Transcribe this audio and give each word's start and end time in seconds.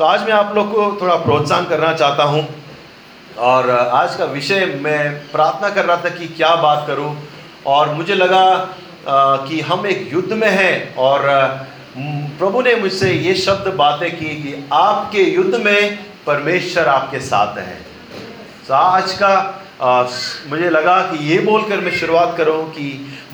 तो 0.00 0.04
आज 0.04 0.22
मैं 0.24 0.32
आप 0.32 0.54
लोग 0.54 0.70
को 0.72 0.84
थोड़ा 1.00 1.14
प्रोत्साहन 1.14 1.64
करना 1.68 1.92
चाहता 1.92 2.24
हूँ 2.24 2.42
और 3.38 3.68
आज 3.70 4.14
का 4.16 4.24
विषय 4.24 4.64
मैं 4.82 5.10
प्रार्थना 5.32 5.68
कर 5.70 5.84
रहा 5.84 5.96
था 5.96 6.08
कि 6.10 6.28
क्या 6.28 6.54
बात 6.56 6.86
करूँ 6.86 7.10
और 7.66 7.92
मुझे 7.94 8.14
लगा 8.14 8.44
कि 9.46 9.60
हम 9.60 9.86
एक 9.86 10.08
युद्ध 10.12 10.32
में 10.32 10.48
हैं 10.48 10.94
और 10.96 11.26
प्रभु 12.38 12.62
ने 12.62 12.74
मुझसे 12.76 13.12
ये 13.12 13.34
शब्द 13.34 13.68
बातें 13.74 14.10
की 14.10 14.34
कि 14.36 14.54
आपके 14.72 15.24
युद्ध 15.24 15.60
में 15.64 15.98
परमेश्वर 16.26 16.88
आपके 16.88 17.20
साथ 17.20 17.58
है। 17.58 17.78
तो 18.68 18.74
आज 18.74 19.12
का 19.22 19.34
मुझे 20.50 20.70
लगा 20.70 21.00
कि 21.02 21.24
ये 21.26 21.38
बोलकर 21.42 21.80
मैं 21.80 21.92
शुरुआत 21.98 22.34
करूँ 22.36 22.62
कि 22.70 22.88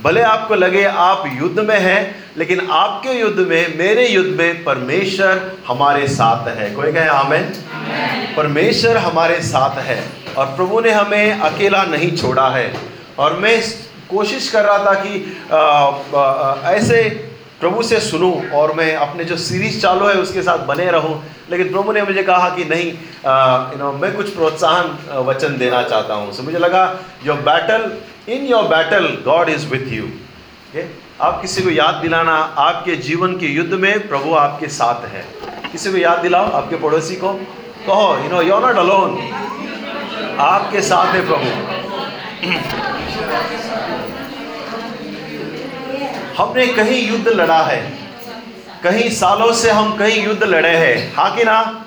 भले 0.07 0.23
आपको 0.23 0.55
लगे 0.55 0.83
आप 0.85 1.23
युद्ध 1.37 1.61
में 1.61 1.79
हैं 1.81 2.01
लेकिन 2.39 2.61
आपके 2.71 3.13
युद्ध 3.13 3.39
में 3.39 3.79
मेरे 3.79 4.07
युद्ध 4.09 4.29
में 4.39 4.63
परमेश्वर 4.65 5.41
हमारे 5.69 6.07
साथ 6.09 6.49
है। 6.49 6.71
कोई 6.75 6.93
कहे 6.93 7.09
आमेन? 7.09 7.43
परमेश्वर 8.37 8.97
हमारे 8.97 9.41
साथ 9.43 9.81
है 9.81 9.99
और 10.39 10.47
प्रभु 10.47 10.81
ने 10.81 10.91
हमें 10.91 11.41
अकेला 11.41 11.83
नहीं 11.85 12.17
छोड़ा 12.17 12.49
है। 12.51 12.73
और 13.19 13.37
मैं 13.37 13.61
कोशिश 14.11 14.49
कर 14.51 14.65
रहा 14.65 14.79
था 14.79 14.95
कि 14.95 15.37
आ, 15.53 15.59
आ, 15.59 16.23
आ, 16.23 16.73
ऐसे 16.73 17.03
प्रभु 17.61 17.83
से 17.83 18.01
सुनूं 18.01 18.35
और 18.51 18.73
मैं 18.73 18.95
अपने 18.97 19.25
जो 19.25 19.37
सीरीज़ 19.37 19.81
चालू 19.83 20.07
है 20.07 20.15
उसके 20.15 20.43
साथ 20.43 20.67
बने 20.67 20.91
रहूँ। 20.91 21.23
लेकिन 21.51 21.73
प्रभु 21.73 21.93
ने 21.93 22.03
मुझे 22.03 22.23
कहा 22.23 22.49
कि 22.49 22.65
नहीं 22.65 22.93
यू 23.73 23.79
नो 23.79 23.93
मैं 23.93 24.17
कुछ 24.17 24.35
प्रोत्साहन 24.35 24.99
वचन 25.27 25.59
देना 25.59 25.83
चाहता 25.85 26.15
हूँ। 26.15 26.33
सो 26.33 26.43
मुझे 26.43 26.59
लगा 26.59 26.85
जो 27.25 27.35
battle 27.47 27.93
in 28.29 28.47
your 28.47 28.63
battle 28.63 29.19
God 29.25 29.49
is 29.49 29.67
with 29.67 29.93
you 29.93 30.05
आप 31.21 31.43
किसी 31.43 31.63
को 31.63 31.71
याद 31.71 31.95
दिलाना 31.95 32.55
आपके 32.59 32.97
जीवन 32.97 33.39
के 33.39 33.47
युद्ध 33.47 33.73
में 33.73 34.09
प्रभु 34.09 34.35
आपके 34.35 34.69
साथ 34.69 35.09
है। 35.09 35.25
किसी 35.73 35.93
को 35.93 35.99
याद 35.99 36.19
दिलाओ 36.19 36.51
आपके 36.51 36.77
पड़ोसी 36.77 37.17
को। 37.17 37.41
कहो 37.87 38.23
you 38.23 38.29
know 38.29 38.43
you 38.43 38.61
not 38.61 38.77
alone 38.77 39.31
आपके 40.39 40.81
साथ 40.81 41.15
है 41.15 41.27
प्रभु। 41.27 41.37
हमने 46.43 46.67
कहीं 46.67 47.09
युद्ध 47.09 47.29
लड़ा 47.29 47.63
है। 47.63 47.93
कहीं 48.85 49.11
सालों 49.11 49.53
से 49.53 49.71
हम 49.71 49.97
कहीं 49.97 50.27
युद्ध 50.27 50.43
लड़े 50.43 50.69
हैं। 50.69 51.15
हाँ 51.17 51.37
कि 51.37 51.45
ना? 51.45 51.85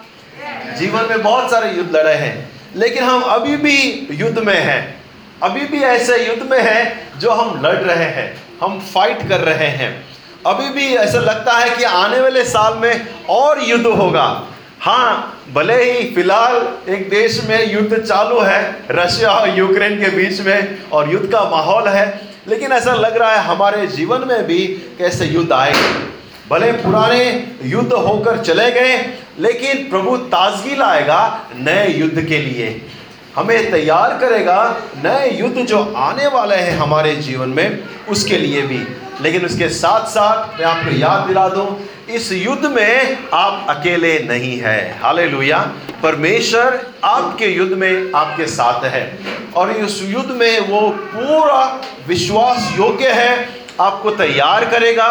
जीवन 0.78 1.08
में 1.10 1.24
बहुत 1.24 1.52
सारे 1.52 1.72
युद्ध 1.72 1.96
लड़े 1.96 2.14
हैं। 2.14 2.50
लेकिन 2.76 3.04
हम 3.04 3.22
अभी 3.22 3.58
भी 3.58 4.08
युद्ध 4.12 4.40
में 4.40 4.54
हैं। 4.54 4.99
अभी 5.44 5.62
भी 5.62 5.82
ऐसे 5.84 6.16
युद्ध 6.28 6.50
में 6.52 6.62
है 6.62 7.08
जो 7.20 7.32
हम 7.32 7.62
लड़ 7.62 7.76
रहे 7.76 8.06
हैं, 8.06 8.44
हम 8.62 8.80
फाइट 8.94 9.28
कर 9.30 9.40
रहे 9.40 9.68
हैं। 9.68 10.06
अभी 10.48 10.70
भी 10.70 10.96
ऐसा 10.96 11.20
लगता 11.20 11.54
है 11.54 11.70
कि 11.70 11.84
आने 11.84 12.20
वाले 12.20 12.44
साल 12.44 12.78
में 12.78 13.08
और 13.30 13.64
युद्ध 13.64 13.86
होगा। 13.86 14.44
हाँ 14.82 15.42
भले 15.54 15.84
ही 15.84 16.04
फ़िलहाल 16.16 16.56
एक 16.90 17.10
देश 17.10 17.42
में 17.50 17.74
युद्ध 17.74 17.98
चालू 18.00 18.40
है, 18.40 18.76
रशिया 18.92 19.30
और 19.30 19.58
यूक्रेन 19.58 20.00
के 20.02 20.10
बीच 20.10 20.42
में 20.42 20.78
और 20.92 21.14
युद्ध 21.14 21.32
का 21.32 21.44
माहौल 21.50 21.88
है, 21.88 22.22
लेकिन 22.48 22.72
ऐसा 22.72 22.94
लग 22.94 23.18
रहा 23.18 23.32
है 23.32 23.44
हमारे 23.44 23.88
जीवन 23.88 24.28
में 24.28 24.44
भी 24.44 24.66
कैसे 24.98 25.26
युद्ध 25.26 25.52
आएँगे। 25.52 26.10
भले 26.50 26.72
पुराने 26.72 27.48
युद्ध 27.64 27.94
होकर 27.94 28.38
चले 28.38 28.72
गए, 28.72 28.96
लेकिन 29.40 29.90
प्रभु 29.90 30.18
ताजगी 30.18 30.76
लाएगा 30.76 31.46
नए 31.56 31.88
युद्ध 31.88 32.22
के 32.22 32.38
लिए। 32.38 32.82
हमें 33.36 33.72
तैयार 33.72 34.18
करेगा 34.22 34.78
नए 35.04 35.38
युद्ध 35.40 35.58
जो 35.58 35.94
आने 35.98 36.28
वाले 36.28 36.56
हैं 36.56 36.78
हमारे 36.78 37.16
जीवन 37.16 37.50
में, 37.50 37.84
उसके 38.10 38.38
लिए 38.38 38.62
भी। 38.62 38.88
लेकिन 39.22 39.46
उसके 39.46 39.70
साथ 39.70 40.06
साथ 40.06 40.60
मैं 40.60 40.66
आपको 40.66 40.92
याद 40.92 41.28
दिला 41.28 41.50
दूँ, 41.50 41.90
इस 42.10 42.32
युद्ध 42.32 42.66
में 42.66 43.18
आप 43.34 43.66
अकेले 43.70 44.20
नहीं 44.20 44.60
है। 44.60 45.00
हाले 45.04 45.28
परमेश्वर 46.04 46.88
आपके 47.04 47.46
युद्ध 47.46 47.74
में 47.74 48.12
आपके 48.16 48.46
साथ 48.46 48.86
है। 48.86 49.20
और 49.56 49.72
इस 49.72 50.04
युद्ध 50.04 50.32
में 50.32 50.60
वो 50.60 50.90
पूरा 50.90 51.82
विश्वास 52.08 52.74
योग्य 52.78 53.10
है 53.10 53.59
आपको 53.80 54.12
तैयार 54.12 54.66
करेगा, 54.66 55.06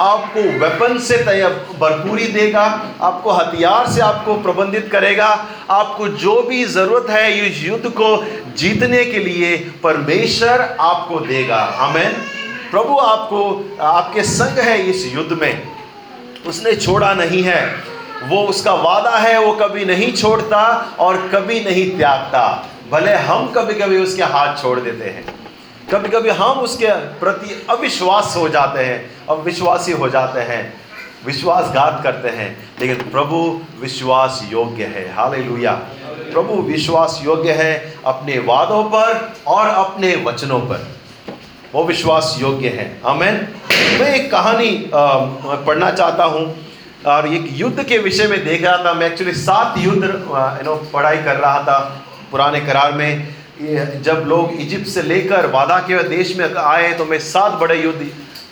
आपको 0.00 0.40
वेपन 0.40 0.98
से 0.98 1.16
तैयार 1.16 1.50
भरपूरी 1.52 2.26
देगा, 2.26 2.88
आपको 3.02 3.30
हथियार 3.30 3.86
से 3.86 4.00
आपको 4.00 4.34
प्रबंधित 4.34 4.88
करेगा, 4.92 5.46
आपको 5.70 6.08
जो 6.08 6.42
भी 6.42 6.64
ज़रूरत 6.64 7.10
है 7.10 7.48
इस 7.48 7.64
युद्ध 7.64 7.88
को 7.88 8.16
जीतने 8.56 9.04
के 9.04 9.18
लिए 9.18 9.56
परमेश्वर 9.56 10.76
आपको 10.80 11.20
देगा। 11.20 11.62
हमें 11.76 12.14
प्रभु 12.70 12.98
आपको, 12.98 13.70
आपके 13.80 14.22
संग 14.22 14.58
है 14.58 14.82
इस 14.82 15.14
युद्ध 15.14 15.32
में। 15.32 15.62
उसने 16.46 16.74
छोड़ा 16.74 17.14
नहीं 17.14 17.42
है। 17.42 17.92
वो 18.24 18.42
उसका 18.42 18.74
वादा 18.74 19.10
है, 19.10 19.38
वो 19.40 19.52
कभी 19.52 19.84
नहीं 19.84 20.12
छोड़ता 20.12 20.88
और 20.98 21.16
कभी 21.34 21.60
नहीं 21.60 21.98
त्यागता। 21.98 22.68
भले 22.90 23.12
हम 23.12 23.46
कभी 23.46 23.74
कभी 23.74 23.98
उसके 23.98 24.22
हाथ 24.22 24.62
छोड़ 24.62 24.80
देते 24.80 25.04
हैं। 25.04 25.41
कभी 25.90 26.08
कभी 26.08 26.30
हम 26.30 26.58
उसके 26.58 26.86
प्रति 27.20 27.66
अविश्वास 27.70 28.34
हो 28.36 28.48
जाते 28.48 28.84
हैं, 28.84 29.10
अविश्वासी 29.30 29.92
हो 29.92 30.08
जाते 30.08 30.40
हैं, 30.40 30.62
विश्वासघात 31.26 32.00
करते 32.02 32.28
हैं। 32.28 32.70
लेकिन 32.80 33.10
प्रभु 33.10 33.60
विश्वास 33.80 34.42
योग्य 34.50 34.84
है। 34.84 35.12
हाल 35.14 35.34
प्रभु 36.32 36.54
विश्वास 36.62 37.20
योग्य 37.24 37.52
है 37.52 37.94
अपने 38.06 38.38
वादों 38.38 38.82
पर 38.84 39.34
और 39.46 39.68
अपने 39.68 40.14
वचनों 40.16 40.60
पर। 40.60 40.86
वो 41.74 41.84
विश्वास 41.84 42.36
योग्य 42.40 42.68
है। 42.68 43.00
अमेन 43.04 43.34
मैं 44.00 44.14
एक 44.14 44.30
कहानी 44.30 44.90
पढ़ना 44.94 45.90
चाहता 45.90 46.24
हूँ। 46.24 46.66
और 47.06 47.26
एक 47.28 47.48
युद्ध 47.52 47.82
के 47.82 47.98
विषय 47.98 48.26
में 48.26 48.44
देख 48.44 48.64
रहा 48.64 48.84
था। 48.84 48.94
मैं 48.94 49.06
एक्चुअली 49.06 49.32
सात 49.32 49.78
युद्ध 49.78 50.04
यू 50.04 50.64
नो 50.64 50.74
पढ़ाई 50.92 51.16
कर 51.16 51.36
रहा 51.36 51.62
था 51.62 51.78
पुराने 52.30 52.60
करार 52.60 52.92
में। 52.92 53.28
जब 53.62 54.24
लोग 54.28 54.60
इजिप्ट 54.60 54.86
से 54.88 55.02
लेकर 55.02 55.46
वादा 55.48 55.78
के 55.80 56.02
देश 56.08 56.36
में 56.36 56.54
आए 56.54 56.92
तो 56.94 57.04
मैं 57.04 57.18
सात 57.20 57.52
बड़े 57.60 57.76
युद्ध 57.82 58.06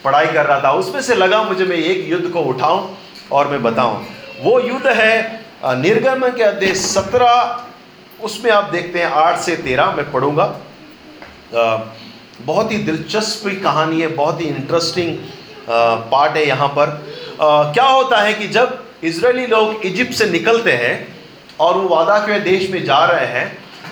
पढ़ाई 0.04 0.26
कर 0.26 0.46
रहा 0.46 0.60
था। 0.60 0.70
उसमें 0.72 1.00
से 1.02 1.14
लगा 1.14 1.42
मुझे 1.42 1.64
मैं 1.64 1.76
एक 1.76 2.08
युद्ध 2.08 2.30
को 2.32 2.40
उठाऊं 2.42 2.86
और 3.32 3.48
मैं 3.48 3.62
बताऊँ। 3.62 4.04
वो 4.42 4.58
युद्ध 4.60 4.86
है 4.88 5.42
निर्गमन 5.64 6.30
के 6.36 6.42
अध्याय 6.42 6.74
सत्रह। 6.76 8.24
उसमें 8.24 8.50
आप 8.52 8.70
देखते 8.72 8.98
हैं 8.98 9.06
आठ 9.06 9.38
से 9.40 9.56
तेरह 9.58 9.92
मैं 9.92 10.10
पढ़ूँगा। 10.12 10.46
बहुत 11.52 12.72
ही 12.72 12.76
दिलचस्प 12.78 13.48
कहानी 13.62 14.00
है 14.00 14.08
बहुत 14.16 14.40
ही 14.40 14.46
इंटरेस्टिंग 14.46 15.16
पार्ट 15.68 16.36
है 16.36 16.46
यहाँ 16.46 16.68
पर। 16.68 16.88
आ, 17.40 17.72
क्या 17.72 17.84
होता 17.86 18.20
है 18.22 18.34
कि 18.34 18.48
जब 18.48 18.78
इसराइली 19.04 19.46
लोग 19.46 19.84
इजिप्ट 19.86 20.12
से 20.14 20.26
निकलते 20.30 20.72
हैं 20.74 20.94
और 21.60 21.76
वो 21.76 21.88
वादा 21.88 22.18
के 22.18 22.38
देश 22.40 22.70
में 22.70 22.84
जा 22.84 23.04
रहे 23.04 23.26
हैं 23.28 23.46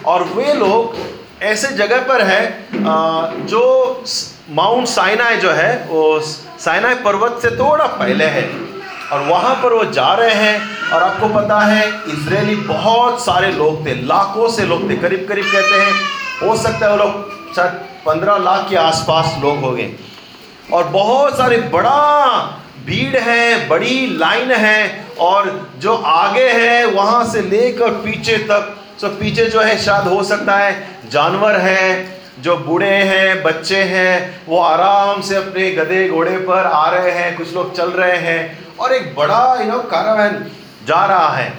और 0.08 0.22
वे 0.34 0.52
लोग 0.54 0.96
ऐसे 1.44 1.69
जगह 1.76 2.00
पर 2.08 2.22
है 2.22 2.42
जो 3.46 3.62
माउंट 4.50 4.86
साइनाई 4.88 5.36
जो 5.36 5.50
है, 5.52 5.86
वो 5.88 6.20
साइनाई 6.20 6.94
पर्वत 7.04 7.38
से 7.42 7.50
थोड़ा 7.56 7.86
पहले 7.86 8.24
है। 8.26 8.48
और 9.12 9.20
वहाँ 9.24 9.54
पर 9.62 9.72
वो 9.72 9.84
जा 9.92 10.12
रहे 10.14 10.34
हैं 10.34 10.91
और 10.92 11.02
आपको 11.02 11.28
पता 11.34 11.58
है 11.60 11.86
इसराइली 12.08 12.54
बहुत 12.56 13.24
सारे 13.24 13.52
लोग 13.52 13.86
थे, 13.86 13.94
लाखों 14.06 14.48
से 14.48 14.66
लोग 14.66 14.88
थे 14.91 14.96
करीब 14.96 15.26
करीब 15.28 15.44
कहते 15.46 15.80
हैं, 15.80 15.92
हो 16.42 16.56
सकता 16.56 16.86
है 16.86 16.90
वो 16.90 16.96
लोग 16.96 17.54
शायद 17.54 17.72
पंद्रह 18.06 18.36
लाख 18.38 18.69
के 18.70 18.76
आसपास 18.78 19.36
लोग 19.42 19.58
हो 19.60 19.70
गए 19.72 19.90
और 20.72 20.84
बहुत 20.88 21.36
सारे 21.38 21.56
बड़ा 21.72 21.92
भीड़ 22.86 23.16
है, 23.19 23.69
बड़ी 23.69 24.06
लाइन 24.19 24.52
है, 24.52 25.06
और 25.20 25.70
जो 25.78 25.94
आगे 26.06 26.48
है, 26.50 26.84
वहाँ 26.86 27.25
से 27.30 27.42
लेकर 27.44 27.90
पीछे 28.04 28.36
तक 28.50 28.75
तो 29.00 29.09
पीछे 29.09 29.44
जो 29.44 29.60
है, 29.60 29.76
शायद 29.78 30.06
हो 30.09 30.22
सकता 30.25 30.56
है, 30.56 30.72
जानवर 31.10 31.56
है, 31.56 32.19
जो 32.42 32.56
बूढ़े 32.56 32.86
हैं, 32.86 33.42
बच्चे 33.42 33.82
हैं, 33.84 34.41
वो 34.47 34.59
आराम 34.59 35.20
से 35.20 35.36
अपने 35.36 35.70
गधे 35.70 36.09
घोड़े 36.09 36.36
पर 36.38 36.66
आ 36.66 36.88
रहे 36.91 37.10
हैं, 37.10 37.37
कुछ 37.37 37.54
लोग 37.54 37.76
चल 37.76 37.91
रहे 37.91 38.16
हैं, 38.16 38.66
और 38.81 38.94
एक 38.94 39.14
बड़ा 39.14 39.60
यू 39.60 39.70
नो 39.72 39.78
कारावैन 39.78 40.44
जा 40.88 41.04
रहा 41.06 41.28
है। 41.28 41.53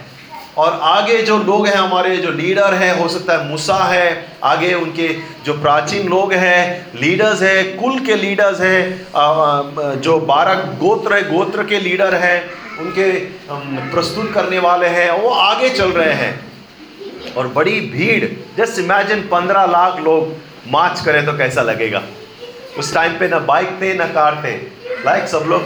और 0.57 0.79
आगे 0.83 1.21
जो 1.21 1.37
लोग 1.37 1.67
हैं, 1.67 1.75
हमारे 1.75 2.15
जो 2.17 2.31
लीडर 2.31 2.73
हैं, 2.73 2.91
हो 2.99 3.07
सकता 3.07 3.33
है 3.33 3.47
मूसा 3.49 3.77
है, 3.83 4.25
आगे 4.43 4.73
उनके 4.73 5.07
जो 5.45 5.53
प्राचीन 5.53 6.07
लोग 6.07 6.33
हैं 6.33 6.91
लीडर्स 6.95 7.41
हैं, 7.41 7.77
कुल 7.77 7.99
के 7.99 8.15
लीडर्स 8.15 8.61
हैं 8.61 10.01
जो 10.01 10.19
बारह 10.19 10.53
गोत्र 10.79 11.21
गोत्र 11.29 11.63
के 11.63 11.79
लीडर 11.79 12.15
हैं, 12.15 12.43
उनके 12.79 13.11
प्रस्तुत 13.91 14.31
करने 14.33 14.59
वाले 14.59 14.87
हैं, 14.87 15.09
वो 15.11 15.29
आगे 15.29 15.69
चल 15.69 15.91
रहे 15.91 16.13
हैं। 16.13 16.48
और 17.37 17.47
बड़ी 17.47 17.79
भीड़, 17.91 18.25
जस्ट 18.57 18.79
इमेजिन 18.79 19.21
पंद्रह 19.27 19.65
लाख 19.67 19.99
लोग 19.99 20.35
मार्च 20.71 21.01
करें 21.05 21.25
तो 21.25 21.37
कैसा 21.37 21.61
लगेगा? 21.61 22.01
उस 22.79 22.93
टाइम 22.93 23.17
पे 23.19 23.27
ना 23.27 23.39
बाइक 23.41 23.69
थे, 23.81 23.93
ना 23.93 24.05
कार 24.07 24.41
थे। 24.45 24.55
लाइक 25.05 25.27
सब 25.27 25.45
लोग 25.47 25.63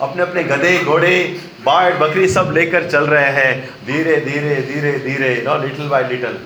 अपने 0.00 0.22
अपने 0.22 0.42
गधे, 0.44 0.78
घोड़े 0.78 1.40
बाढ़ 1.64 1.94
बकरी 1.94 2.28
सब 2.28 2.52
लेकर 2.54 2.88
चल 2.90 3.06
रहे 3.06 3.30
हैं। 3.32 3.86
धीरे 3.86 4.16
धीरे 4.20 4.54
धीरे 4.62 4.92
धीरे, 4.98 5.34
नो 5.46 5.56
लिटिल 5.62 5.88
बाय 5.88 6.08
लिटिल 6.08 6.38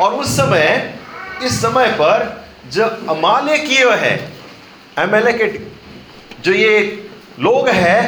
और 0.00 0.14
उस 0.14 0.36
समय, 0.36 0.94
इस 1.44 1.60
समय 1.62 1.90
पर 1.92 2.44
जो 2.72 2.84
अमाले 3.10 3.58
किए 3.58 3.90
है 3.96 4.14
एमएलए 4.98 5.32
के 5.32 5.46
जो 6.42 6.52
ये 6.52 6.78
लोग 7.40 7.68
हैं, 7.68 8.00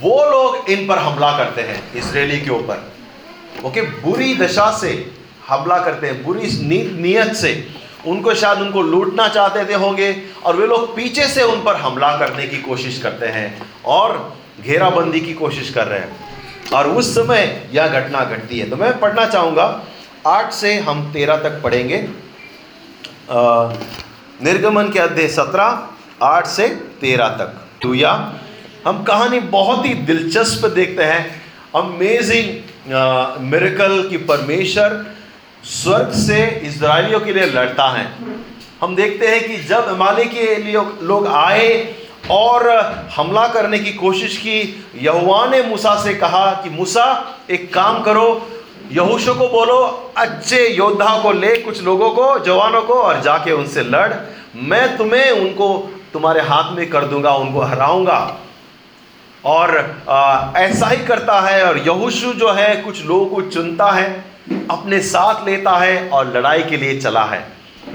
वो 0.00 0.24
लोग 0.30 0.70
इन 0.70 0.86
पर 0.86 0.98
हमला 0.98 1.30
करते 1.38 1.62
हैं, 1.62 1.82
इसराइली 1.94 2.40
के 2.40 2.50
ऊपर। 2.50 2.93
ओके, 3.62 3.80
बुरी 3.80 4.34
दशा 4.34 4.70
से 4.78 5.10
हमला 5.48 5.78
करते 5.78 6.06
हैं, 6.06 6.24
बुरी 6.24 6.46
नीयत 7.02 7.32
से। 7.32 7.68
उनको 8.06 8.34
शायद 8.34 8.58
उनको 8.58 8.82
लूटना 8.82 9.28
चाहते 9.28 9.64
थे 9.64 9.74
होंगे, 9.74 10.22
और 10.44 10.56
वे 10.56 10.66
लोग 10.66 10.96
पीछे 10.96 11.26
से 11.26 11.42
उन 11.42 11.62
पर 11.62 11.76
हमला 11.76 12.16
करने 12.16 12.46
की 12.46 12.58
कोशिश 12.58 13.02
करते 13.02 13.26
हैं, 13.26 13.62
और 13.84 14.36
घेराबंदी 14.62 15.20
की 15.20 15.34
कोशिश 15.34 15.70
कर 15.70 15.86
रहे 15.86 16.00
हैं। 16.00 16.34
और 16.74 16.88
उस 16.88 17.14
समय 17.14 17.68
यह 17.72 17.88
घटना 17.88 18.24
घटती 18.24 18.58
है। 18.58 18.70
तो 18.70 18.76
मैं 18.76 19.00
पढ़ना 19.00 19.26
चाहूँगा, 19.26 19.84
आठ 20.26 20.52
से 20.52 20.74
हम 20.74 21.12
तेरह 21.12 21.36
तक 21.36 21.62
पढ़ेंगे। 21.62 22.08
निर्गमन 24.42 24.90
के 24.90 24.98
अध्याय 24.98 25.28
सत्रह, 25.28 25.88
आठ 26.22 26.46
से 26.46 26.68
तेरह 27.00 27.28
तक। 27.28 27.68
तो 27.82 27.94
या, 27.94 28.34
हम 28.86 29.02
कहानी 29.02 29.40
बहुत 29.40 29.86
ही 29.86 29.94
दिलचस्प 29.94 30.66
देखते 30.66 31.02
हैं। 31.02 31.42
अमेजिंग 31.74 32.73
मेरेकल 32.88 34.08
की 34.10 34.16
परमेश्वर 34.16 35.06
स्वर्ग 35.64 36.10
से 36.12 36.60
इसराइलियों 36.64 37.20
के 37.20 37.32
लिए 37.32 37.46
लड़ता 37.46 37.84
है। 37.84 38.12
हम 38.80 38.96
देखते 38.96 39.26
हैं 39.26 39.48
कि 39.48 39.56
जब 39.56 39.88
अमाली 39.88 40.24
के 40.24 40.56
लिए 40.56 40.82
लोग 41.02 41.26
आए 41.26 41.94
और 42.30 42.70
हमला 43.16 43.48
करने 43.48 43.78
की 43.78 43.92
कोशिश 43.92 44.36
की 44.36 44.86
यहुआ 44.96 45.46
ने 45.46 45.62
मूसा 45.62 45.94
से 46.04 46.14
कहा 46.14 46.50
कि, 46.50 46.70
मूसा, 46.70 47.38
एक 47.50 47.74
काम 47.74 48.02
करो। 48.02 48.50
यहूशो 48.92 49.34
को 49.34 49.48
बोलो, 49.48 50.12
अच्छे 50.16 50.68
योद्धा 50.68 51.22
को 51.22 51.32
ले, 51.32 51.56
कुछ 51.56 51.82
लोगों 51.82 52.10
को, 52.10 52.38
जवानों 52.38 52.82
को, 52.82 52.94
और 52.94 53.20
जाके 53.20 53.52
उनसे 53.52 53.80
लड़। 53.80 54.12
मैं 54.56 54.96
तुम्हें 54.96 55.30
उनको 55.30 55.90
तुम्हारे 56.12 56.40
हाथ 56.40 56.76
में 56.76 56.90
कर 56.90 57.04
दूँगा, 57.04 57.34
उनको 57.34 57.60
हराऊँगा। 57.60 58.38
और 59.44 60.52
ऐसा 60.56 60.86
ही 60.86 60.96
करता 60.96 61.40
है 61.40 61.64
और 61.64 61.78
यहूशु 61.78 62.32
जो 62.32 62.52
है 62.52 62.76
कुछ 62.76 63.04
लोगों 63.04 63.26
को 63.26 63.40
चुनता 63.42 63.90
है, 63.90 64.24
अपने 64.70 65.00
साथ 65.00 65.46
लेता 65.46 65.76
है 65.78 66.08
और 66.08 66.36
लड़ाई 66.36 66.62
के 66.62 66.76
लिए 66.76 67.00
चला 67.00 67.24
है। 67.24 67.42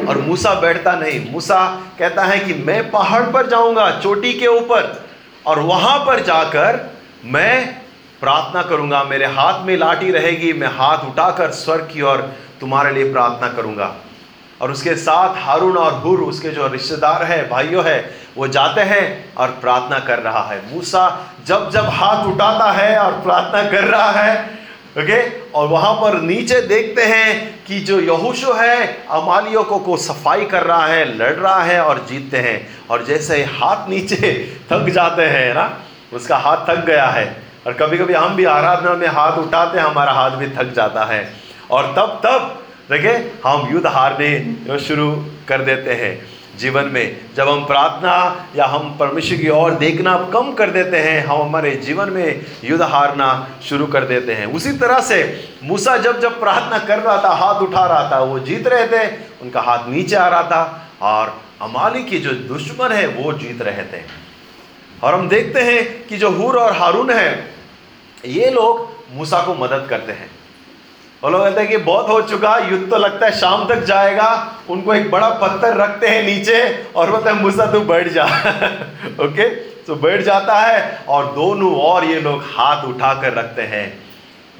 और 0.08 0.18
मूसा 0.18 0.54
बैठता 0.54 0.94
नहीं। 0.94 1.32
मूसा 1.32 1.66
कहता 2.00 2.24
है 2.24 2.40
कि 2.40 2.54
मैं 2.54 2.90
पहाड़ 2.92 3.24
पर 3.24 3.48
जाऊँगा, 3.48 3.90
चोटी 4.00 4.34
के 4.34 4.48
ऊपर, 4.48 5.06
और 5.46 5.60
वहाँ 5.60 5.98
पर 6.00 6.24
जाकर 6.24 6.80
मैं 7.26 7.76
प्रार्थना 8.22 8.62
करूँगा। 8.62 9.04
मेरे 9.04 9.26
हाथ 9.26 9.66
में 9.66 9.76
लाठी 9.78 10.12
रहेगी, 10.12 10.54
मैं 10.54 10.68
हाथ 10.68 11.06
उठाकर 11.06 11.52
स्वर्ग 11.52 11.90
की 11.94 12.02
ओर 12.02 12.22
तुम्हारे 12.60 12.92
लिए 12.92 13.12
प्रार्थना 13.12 13.48
करूँगा। 13.48 13.96
और 14.62 14.72
उसके 14.72 14.96
साथ 14.96 15.46
हारून 15.46 15.78
और 15.78 15.94
हुर, 15.94 16.20
उसके 16.20 16.50
जो 16.50 16.68
रिश्तेदार 16.68 17.24
है, 17.24 17.50
भाइयों 17.50 17.86
है, 17.86 18.16
वो 18.38 18.48
जाते 18.48 18.82
हैं 18.82 19.34
और 19.36 19.48
प्रार्थना 19.48 20.00
कर 20.00 20.20
रहा 20.20 20.42
है। 20.42 20.76
मूसा 20.76 21.34
जब 21.46 21.70
जब 21.70 21.86
हाथ 21.86 22.26
उठाता 22.26 22.72
है 22.72 22.98
और 22.98 23.12
प्रार्थना 23.12 23.72
कर 23.72 23.84
रहा 23.84 24.12
है, 24.12 24.60
ओके? 24.98 25.42
और 25.52 25.68
वहाँ 25.68 25.94
पर 25.94 26.22
नीचे 26.22 26.62
देखते 26.62 27.04
हैं 27.04 27.60
कि 27.68 27.80
जो 27.80 28.00
यहूशु 28.00 28.54
है, 28.54 29.06
अमालियों 29.10 29.64
को 29.64 29.80
को 29.80 29.98
सफ़ाई 29.98 30.46
कर 30.46 30.64
रहा 30.64 30.86
है, 30.86 31.18
लड़ 31.18 31.34
रहा 31.34 31.64
है 31.64 31.82
और 31.84 32.06
जीतते 32.10 32.38
हैं। 32.38 32.88
और 32.90 33.06
जैसे 33.06 33.44
हाथ 33.44 33.90
नीचे 33.90 34.58
थक 34.72 34.90
जाते 34.90 35.22
हैं 35.22 35.54
ना? 35.54 35.74
उसका 36.14 36.38
हाथ 36.38 36.58
थक 36.58 36.86
गया 36.86 37.06
है। 37.06 37.44
और 37.68 37.74
कभी 37.74 37.98
कभी 37.98 38.14
हम 38.14 38.36
भी 38.36 38.46
आराधना 38.46 38.94
में 38.94 39.08
हाथ 39.08 39.32
उठाते 39.32 39.78
हैं, 39.80 39.86
हमारा 39.86 40.12
हाथ 40.12 40.32
भी 40.32 40.48
थक 40.48 40.74
जाता 40.74 41.04
है। 41.04 41.34
और 41.72 41.84
तब 41.84 42.22
तब 42.24 42.66
देखे, 42.90 43.10
हम 43.46 43.74
युद्ध 43.74 43.88
हारने 43.88 44.80
शुरू 44.80 45.26
कर 45.48 45.62
देते 45.62 45.94
हैं। 45.94 46.30
जीवन 46.58 46.86
में 46.86 47.18
जब 47.36 47.50
हम 47.50 47.66
प्रार्थना 47.66 48.46
या 48.56 48.66
हम 48.66 48.98
परमेश्वर 49.00 49.38
की 49.38 49.50
ओर 49.50 49.74
देखना 49.74 50.30
कम 50.34 50.54
कर 50.54 50.70
देते 50.70 50.98
हैं, 50.98 51.26
हम 51.26 51.42
हमारे 51.42 51.72
जीवन 51.76 52.10
में 52.10 52.46
युद्ध 52.64 52.84
हारना 52.84 53.50
शुरू 53.64 53.88
कर 53.88 54.04
देते 54.04 54.34
हैं। 54.34 54.46
उसी 54.46 54.72
तरह 54.72 55.00
से 55.00 55.20
मूसा 55.64 55.98
जब 55.98 56.20
जब 56.20 56.40
प्रार्थना 56.40 56.80
कर 56.80 57.00
रहा 57.00 57.24
था, 57.24 57.30
हाथ 57.30 57.62
उठा 57.62 57.86
रहा 57.86 58.12
था, 58.12 58.20
वो 58.20 58.40
जीत 58.40 58.68
रहे 58.68 58.88
थे, 58.88 59.08
उनका 59.42 59.62
हाथ 59.62 59.90
नीचे 59.90 60.16
आ 60.16 60.28
रहा 60.28 60.44
था 60.44 60.90
और 61.02 61.42
अमाली 61.62 62.04
के 62.04 62.18
जो 62.18 62.32
दुश्मन 62.32 62.92
है, 62.92 63.08
वो 63.08 63.34
जीत 63.34 63.62
रहे 63.62 63.84
थे। 63.84 64.04
और 65.04 65.14
हम 65.14 65.30
देखते 65.30 65.60
हैं 65.60 66.08
कि 66.08 66.18
जो 66.18 66.30
हूर 66.30 66.58
और 66.58 66.74
हारून 66.74 67.10
है, 67.10 67.54
ये 68.26 68.50
लोग 68.50 68.90
मूसा 69.14 69.42
को 69.42 69.54
मदद 69.54 69.88
करते 69.90 70.12
हैं। 70.12 70.39
वो 71.24 71.30
लोग 71.30 71.42
कहते 71.42 71.62
हैं 71.62 71.70
कि 71.70 71.78
बहुत 71.78 72.10
हो 72.10 72.22
चुका, 72.22 72.56
युद्ध 72.58 72.90
तो 72.90 72.98
लगता 72.98 73.26
है 73.26 73.32
शाम 73.32 73.68
तक 73.68 73.84
जाएगा। 73.84 74.28
उनको 74.70 74.94
एक 74.94 75.10
बड़ा 75.12 75.30
पत्थर 75.42 75.76
रखते 75.78 76.08
हैं 76.08 76.22
नीचे 76.24 76.60
और 76.96 77.12
बोलते 77.12 77.30
हैं, 77.30 77.42
मूसा, 77.42 77.66
तू 77.66 77.80
बैठ 77.80 78.08
जा। 78.08 78.24
ओके 79.22 79.48
तो 79.84 79.96
बैठ 79.96 80.22
जाता 80.22 80.60
है 80.60 81.04
और 81.08 81.26
दोनों 81.26 81.74
और 81.76 82.06
ये 82.06 82.20
लोग 82.22 82.44
हाथ 82.48 82.84
उठा 82.84 83.14
कर 83.22 83.34
रखते 83.34 83.62
हैं। 83.62 83.86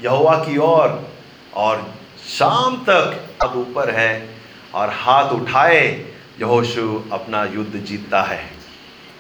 यहुआ 0.04 0.36
की 0.36 0.58
ओर 0.58 1.08
और 1.56 1.88
शाम 2.30 2.76
तक 2.90 3.20
अब 3.42 3.58
ऊपर 3.58 3.90
है 3.90 4.30
और 4.76 4.90
हाथ 4.94 5.32
उठाए, 5.32 5.86
यहोशु 6.42 7.04
अपना 7.14 7.44
युद्ध 7.44 7.80
जीतता 7.80 8.22
है। 8.22 8.44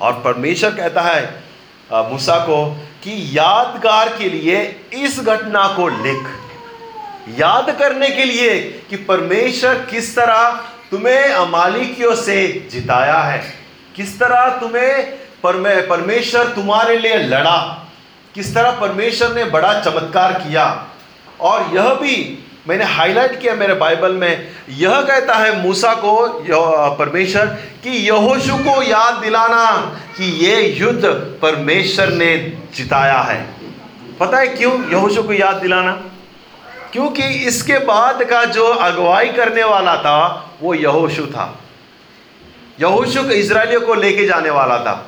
और 0.01 0.13
परमेश्वर 0.25 0.71
कहता 0.71 1.01
है 1.01 1.43
मूसा 2.11 2.37
को 2.39 2.65
कि 3.03 3.37
यादगार 3.37 4.09
के 4.09 4.29
लिए 4.29 4.61
इस 4.93 5.19
घटना 5.19 5.67
को 5.67 5.87
लिख। 6.03 6.27
याद 7.37 7.75
करने 7.79 8.09
के 8.09 8.25
लिए 8.25 8.83
कि 8.89 8.95
परमेश्वर 8.95 9.75
किस 9.75 10.15
तरह 10.15 10.49
तुम्हें 10.91 11.23
अमालिकियों 11.23 12.15
से 12.15 12.67
जिताया 12.71 13.19
है। 13.19 13.53
किस 13.95 14.19
तरह 14.19 14.49
तुम्हें 14.49 15.03
परमे, 15.43 15.81
परमेश्वर 15.81 16.47
तुम्हारे 16.47 16.97
लिए 16.97 17.17
लड़ा। 17.17 17.87
किस 18.35 18.55
तरह 18.55 18.71
परमेश्वर 18.71 19.33
ने 19.33 19.45
बड़ा 19.45 19.81
चमत्कार 19.81 20.33
किया। 20.33 20.87
और 21.39 21.71
यह 21.73 21.93
भी 21.93 22.45
मैंने 22.67 22.85
हाईलाइट 22.85 23.39
किया 23.39 23.55
मेरे 23.55 23.73
बाइबल 23.73 24.13
में। 24.13 24.47
यह 24.69 25.01
कहता 25.01 25.35
है 25.35 25.61
मूसा 25.61 25.93
को 25.93 26.45
परमेश्वर, 26.95 27.45
कि 27.83 27.89
यहोशु 27.89 28.55
को 28.55 28.83
याद 28.83 29.13
दिलाना 29.13 29.77
कि 30.17 30.45
ये 30.45 30.67
युद्ध 30.67 31.05
परमेश्वर 31.41 32.07
ने 32.07 32.37
जिताया 32.75 33.19
है। 33.19 33.47
पता 34.19 34.37
है 34.37 34.47
क्यों 34.47 34.91
यहोशु 34.91 35.23
को 35.23 35.33
याद 35.33 35.55
दिलाना? 35.55 36.03
क्योंकि 36.93 37.23
इसके 37.23 37.77
बाद 37.77 38.23
का 38.23 38.45
जो 38.45 38.65
अगुवाई 38.65 39.29
करने 39.29 39.63
वाला 39.63 39.95
था, 39.95 40.51
वो 40.61 40.73
यहोशु 40.73 41.25
था। 41.25 41.59
यहोशु 42.81 43.19
इसराइलियों 43.19 43.81
को 43.81 43.93
लेके 43.93 44.25
जाने 44.25 44.49
वाला 44.49 44.77
था। 44.77 45.05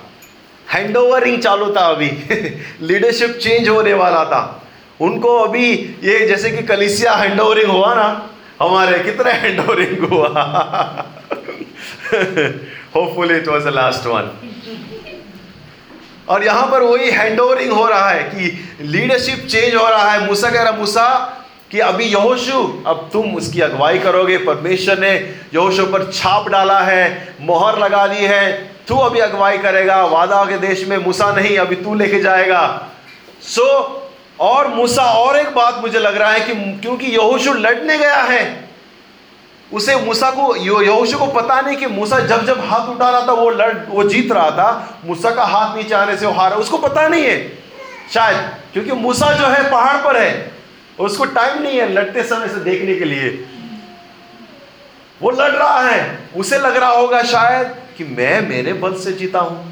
हैंड 0.71 0.97
ओवरिंग 0.97 1.41
चालू 1.41 1.73
था 1.75 1.81
अभी। 1.81 2.07
लीडरशिप 2.81 3.29
चेंज 3.29 3.69
होने 3.69 3.93
वाला 3.93 4.25
था। 4.25 4.63
उनको 5.01 5.37
अभी 5.39 5.71
ये 6.03 6.27
जैसे 6.27 6.49
कि 6.49 6.63
कलिसिया 6.63 7.13
हैंड 7.13 7.39
ओवरिंग 7.39 7.71
हुआ 7.71 7.93
ना, 7.95 8.29
हमारे 8.61 8.99
कितना 8.99 9.31
हैंड 9.31 9.59
ओवरिंग 9.59 10.09
हुआ। 10.09 10.27
Hopefully 12.95 13.35
it 13.35 13.47
was 13.47 13.63
the 13.63 13.67
last 13.67 14.05
one 14.05 14.31
और 16.29 16.43
यहाँ 16.43 16.67
पर 16.67 16.81
वही 16.81 17.11
हैंड 17.11 17.39
ओवरिंग 17.39 17.71
हो 17.71 17.87
रहा 17.87 18.09
है 18.09 18.23
कि 18.23 18.69
लीडरशिप 18.81 19.47
चेंज 19.49 19.75
हो 19.75 19.87
रहा 19.89 20.11
है। 20.11 20.25
मूसा 20.25 20.49
कह 20.49 20.61
रहा 20.61 20.71
मूसा 20.71 21.37
कि 21.71 21.79
अभी 21.79 22.03
यहोशु 22.03 22.83
अब 22.87 23.09
तुम 23.13 23.35
उसकी 23.35 23.61
अगुवाई 23.61 23.99
करोगे। 23.99 24.37
परमेश्वर 24.37 24.99
ने 24.99 25.11
यहोशु 25.53 25.85
पर 25.85 26.11
छाप 26.11 26.47
डाला 26.47 26.79
है 26.79 27.35
मोहर 27.41 27.79
लगा 27.79 28.07
दी 28.07 28.25
है। 28.25 28.51
तू 28.87 28.95
अभी 28.97 29.19
अगुवाई 29.19 29.57
करेगा। 29.57 30.05
वादा 30.05 30.43
के 30.45 30.57
देश 30.57 30.87
में 30.87 30.97
मूसा 30.97 31.31
नहीं 31.31 31.57
अभी 31.57 31.75
तू 31.75 31.95
लेके 31.95 32.19
जाएगा। 32.19 32.87
सो 33.41 33.67
so, 33.69 34.01
और 34.39 34.67
मूसा 34.67 35.03
और 35.03 35.37
एक 35.37 35.55
बात 35.55 35.81
मुझे 35.81 35.99
लग 35.99 36.17
रहा 36.17 36.31
है 36.31 36.39
कि 36.39 36.53
क्योंकि 36.53 37.05
यहोशु 37.05 37.53
लड़ने 37.53 37.97
गया 37.97 38.15
है 38.15 38.69
उसे 39.73 39.95
मूसा 39.95 40.31
को 40.31 40.55
यहोशु 40.55 41.17
को 41.17 41.25
पता 41.25 41.61
नहीं 41.61 41.77
कि 41.77 41.85
मूसा 41.87 42.19
जब 42.19 42.45
जब 42.45 42.61
हाथ 42.69 42.87
उठा 42.87 43.09
रहा 43.09 43.21
था 43.21 43.31
वो 43.31 43.49
लड़ 43.49 43.73
वो 43.89 44.03
जीत 44.03 44.31
रहा 44.31 44.51
था। 44.51 44.99
मूसा 45.05 45.31
का 45.31 45.43
हाथ 45.43 45.75
नीचे 45.77 45.95
आने 45.95 46.17
से 46.17 46.25
वो 46.25 46.31
हारा। 46.31 46.55
उसको 46.55 46.77
पता 46.77 47.07
नहीं 47.07 47.23
है 47.23 47.37
शायद। 48.13 48.49
क्योंकि 48.73 48.91
मूसा 48.91 49.31
जो 49.33 49.47
है 49.47 49.71
पहाड़ 49.71 49.97
पर 49.97 50.17
है। 50.17 50.60
उसको 51.01 51.25
टाइम 51.25 51.61
नहीं 51.63 51.77
है 51.77 51.91
लड़ते 51.93 52.23
समय 52.23 52.47
से 52.47 52.59
देखने 52.61 52.95
के 52.95 53.05
लिए। 53.05 53.29
वो 55.21 55.31
लड़ 55.31 55.51
रहा 55.51 55.79
है, 55.81 56.19
उसे 56.35 56.57
लग 56.59 56.75
रहा 56.77 56.89
होगा 56.89 57.21
शायद 57.23 57.75
कि 57.97 58.03
मैं 58.05 58.49
मेरे 58.49 58.73
बल 58.75 58.93
से 58.95 59.11
जीता 59.13 59.39
हूँ। 59.39 59.69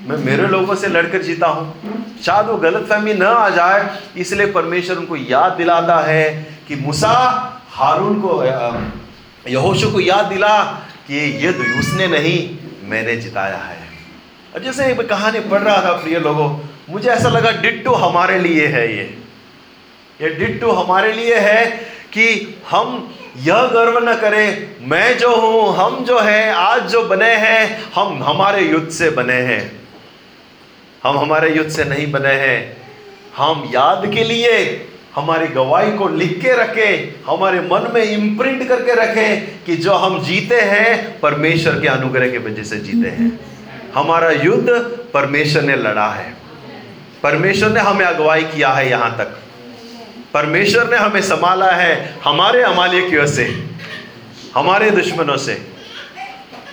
मैं 0.00 0.16
मेरे 0.18 0.46
लोगों 0.48 0.74
से 0.74 0.88
लड़कर 0.88 1.22
जीता 1.22 1.46
हूँ। 1.46 2.14
शायद 2.24 2.46
वो 2.46 2.56
गलत 2.56 2.86
फहमी 2.88 3.14
न 3.14 3.22
आ 3.22 3.48
जाए, 3.48 3.88
इसलिए 4.16 4.46
परमेश्वर 4.52 4.96
उनको 4.96 5.16
याद 5.16 5.52
दिलाता 5.52 6.00
है 6.00 6.30
कि 6.68 6.76
मूसा 6.76 7.12
हारून 7.70 8.20
को 8.20 8.42
यहोशु 9.48 9.90
को 9.90 10.00
याद 10.00 10.24
दिला 10.26 10.58
कि 11.06 11.14
ये 11.44 11.50
उसने 11.78 12.06
नहीं, 12.08 12.38
मैंने 12.84 13.16
जिताया 13.16 13.56
है। 13.58 13.80
और 14.54 14.62
जैसे 14.62 14.94
कहानी 14.94 15.40
पढ़ 15.40 15.60
रहा 15.60 15.76
था 15.84 15.92
प्रिय 15.94 16.18
लोगों, 16.20 16.48
मुझे 16.90 17.08
ऐसा 17.10 17.28
लगा 17.28 17.50
डिट्टो 17.62 17.92
हमारे 17.92 18.38
लिए 18.38 18.66
है 18.66 18.86
ये। 18.96 19.21
ये 20.20 20.28
डिट्टो 20.28 20.70
हमारे 20.70 21.12
लिए 21.12 21.34
है 21.34 21.66
कि 22.12 22.56
हम 22.70 23.14
यह 23.36 23.62
गर्व 23.62 24.10
न 24.10 24.16
करें, 24.16 24.76
मैं 24.80 25.18
जो 25.18 25.36
हूँ, 25.36 25.76
हम 25.76 26.04
जो 26.04 26.20
है, 26.20 26.52
आज 26.52 26.82
जो 26.82 27.02
बने 27.02 27.34
हैं, 27.34 27.84
हम 27.94 28.22
हमारे 28.22 28.62
युद्ध 28.62 28.88
से 28.88 29.10
बने 29.10 29.34
हैं। 29.34 29.80
हम 31.04 31.18
हमारे 31.18 31.50
युद्ध 31.50 31.70
से 31.70 31.84
नहीं 31.84 32.12
बने 32.12 32.32
हैं। 32.32 32.76
हम 33.36 33.70
याद 33.74 34.10
के 34.14 34.24
लिए 34.24 34.88
हमारी 35.14 35.46
गवाही 35.46 35.92
को 35.92 36.08
लिख 36.08 36.42
के 36.42 36.52
रखें, 36.52 37.14
हमारे 37.32 37.60
मन 37.60 37.90
में 37.94 38.04
इम्प्रिंट 38.04 38.68
करके 38.68 38.94
रखें 38.94 39.58
कि 39.66 39.76
जो 39.76 39.92
हम 39.92 40.22
जीते 40.22 40.60
हैं, 40.60 41.20
परमेश्वर 41.20 41.80
के 41.80 41.88
अनुग्रह 41.88 42.30
के 42.30 42.38
वजह 42.38 42.62
से 42.62 42.76
जीते 42.76 43.08
हैं। 43.08 43.40
हमारा 43.94 44.30
युद्ध 44.30 44.70
परमेश्वर 45.14 45.62
ने 45.62 45.76
लड़ा 45.76 46.08
है। 46.08 46.34
परमेश्वर 47.22 47.70
ने 47.70 47.80
हमें 47.80 48.06
अगुवाई 48.06 48.42
किया 48.42 48.68
है 48.68 48.90
यहाँ 48.90 49.16
तक। 49.18 49.41
परमेश्वर 50.34 50.90
ने 50.90 50.96
हमें 50.96 51.22
संभाला 51.22 51.70
है 51.70 52.14
हमारे 52.24 52.62
अमालिकियों 52.62 53.26
से, 53.26 53.64
हमारे 54.54 54.90
दुश्मनों 54.90 55.36
से। 55.36 55.66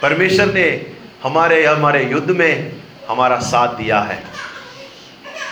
परमेश्वर 0.02 0.46
ने 0.46 0.86
हमारे 1.24 1.66
हमारे 1.66 2.04
युद्ध 2.04 2.32
में 2.32 2.74
हमारा 3.10 3.40
साथ 3.40 3.68
दिया 3.68 4.00
है। 4.00 4.24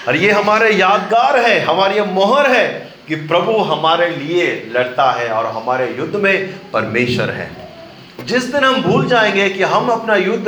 और 0.08 0.16
ये 0.16 0.32
हमारे 0.32 0.70
यादगार 0.70 1.40
है, 1.40 1.60
हमारी 1.60 2.02
मोहर 2.02 2.52
है 2.52 2.94
कि 3.08 3.16
प्रभु 3.16 3.52
हमारे 3.52 4.10
लिए 4.10 4.72
लड़ता 4.76 5.12
है 5.12 5.30
और 5.30 5.46
हमारे 5.46 5.96
युद्ध 6.00 6.16
में 6.16 6.60
परमेश्वर 6.72 7.30
है। 7.30 7.52
जिस 8.26 8.44
दिन 8.44 8.64
हम 8.64 8.82
भूल 8.82 9.08
जाएँगे 9.08 9.50
कि 9.50 9.64
हम 9.64 9.90
अपना 9.90 10.16
युद्ध 10.16 10.48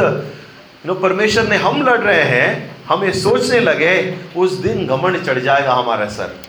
नो 0.86 0.94
परमेश्वर 0.94 1.44
ने 1.48 1.56
हम 1.56 1.82
लड़ 1.82 2.00
रहे 2.00 2.24
हैं, 2.24 2.75
हमें 2.88 3.12
सोचने 3.12 3.60
लगे, 3.60 4.18
उस 4.38 4.51
दिन 4.51 4.88
घमंड 4.88 5.25
चढ़ 5.25 5.39
जाएगा 5.39 5.74
हमारा 5.74 6.06
सर। 6.06 6.49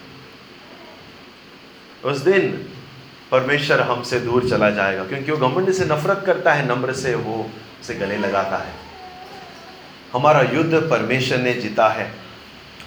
उस 2.04 2.18
दिन 2.18 2.66
परमेश्वर 3.30 3.80
हमसे 3.80 4.20
दूर 4.20 4.48
चला 4.50 4.70
जाएगा, 4.70 5.04
क्योंकि 5.04 5.32
वो 5.32 5.48
घमंड 5.48 5.72
से 5.72 5.84
नफरत 5.84 6.22
करता 6.26 6.52
है, 6.52 6.68
नम्र 6.68 6.92
से 6.92 7.14
वो 7.14 7.50
उसे 7.80 7.94
गले 7.94 8.16
लगाता 8.16 8.56
है। 8.56 8.72
हमारा 10.12 10.40
युद्ध 10.40 10.74
परमेश्वर 10.74 11.38
ने 11.38 11.52
जीता 11.52 11.88
है। 11.88 12.12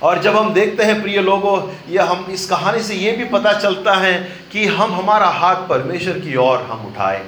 और 0.03 0.21
जब 0.21 0.35
हम 0.37 0.53
देखते 0.53 0.83
हैं, 0.83 1.01
प्रिय 1.01 1.21
लोगों 1.21 1.69
ये 1.89 1.99
हम 1.99 2.25
इस 2.31 2.49
कहानी 2.49 2.79
से 2.79 2.95
ये 2.95 3.11
भी 3.11 3.25
पता 3.25 3.53
चलता 3.53 3.93
है 3.93 4.39
कि 4.51 4.65
हम, 4.65 4.93
हमारा 4.93 5.27
हाथ 5.27 5.55
परमेश्वर 5.55 6.19
की 6.19 6.35
ओर 6.35 6.57
हम 6.57 6.85
उठाए। 6.85 7.25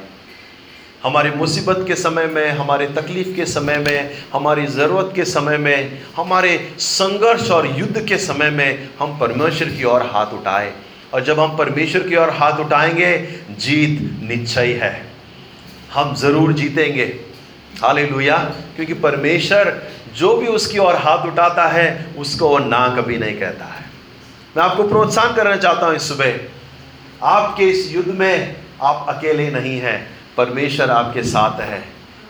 हमारी 1.04 1.32
मुसीबत 1.32 1.84
के 1.88 1.96
समय 1.96 2.26
में, 2.26 2.52
हमारे 2.52 2.88
तकलीफ़ 2.88 3.36
के 3.36 3.46
समय 3.46 3.78
में, 3.78 4.24
हमारी 4.34 4.66
ज़रूरत 4.66 5.12
के 5.16 5.26
समय 5.26 5.58
में, 5.58 6.02
हमारे 6.16 6.76
संघर्ष 6.80 7.52
और 7.52 7.68
युद्ध 7.80 8.06
के 8.06 8.18
समय 8.18 8.50
में 8.50 8.90
हम 9.00 9.20
परमेश्वर 9.20 9.70
की 9.70 9.84
ओर 9.84 10.02
हाथ 10.02 10.26
उठाए। 10.26 10.74
और 11.14 11.24
जब 11.24 11.40
हम 11.40 11.58
परमेश्वर 11.58 12.08
की 12.08 12.16
ओर 12.16 12.30
हाथ 12.30 12.60
उठाएँगे, 12.60 13.18
जीत 13.52 14.20
निश्चय 14.24 14.74
है। 14.74 15.06
हम 15.94 16.16
ज़रूर 16.16 16.54
जीतेंगे। 16.54 17.20
हाल 17.82 18.08
क्योंकि 18.76 18.94
परमेश्वर 18.94 19.82
जो 20.16 20.38
भी 20.38 20.48
उसकी 20.48 20.78
ओर 20.78 20.96
हाथ 20.96 21.26
उठाता 21.26 21.68
है, 21.68 22.06
उसको 22.18 22.50
वो 22.50 22.60
ना 22.60 22.88
कभी 22.88 23.18
नहीं 23.18 23.40
कहता 23.40 23.66
है। 23.66 23.86
मैं 24.58 24.64
आपको 24.64 24.84
प्रोत्साहन 24.84 25.36
करना 25.36 25.56
चाहता 25.56 25.86
हूँ 25.86 25.96
इस 25.96 26.08
सुबह। 26.08 26.34
आपके 27.24 27.64
इस 27.64 27.96
युद्ध 27.96 28.12
में 28.12 28.56
आप 28.82 29.06
अकेले 29.10 29.52
नहीं 29.52 29.80
हैं। 29.80 30.08
परमेश्वर 30.38 30.92
आपके 30.92 31.24
साथ 31.24 31.62
है। 31.62 31.84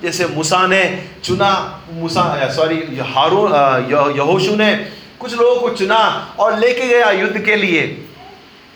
जैसे 0.03 0.25
मूसा 0.25 0.67
ने 0.67 1.05
चुना, 1.24 1.82
मूसा, 1.91 2.50
सॉरी, 2.53 3.00
हारून 3.01 3.51
यहोशु 4.17 4.55
ने 4.55 4.91
कुछ 5.20 5.38
लोगों 5.39 5.62
को 5.62 5.70
चुना 5.70 6.36
और 6.39 6.60
लेके 6.60 6.88
गया 6.88 7.12
युद्ध 7.12 7.39
के 7.41 7.55
लिए। 7.55 8.04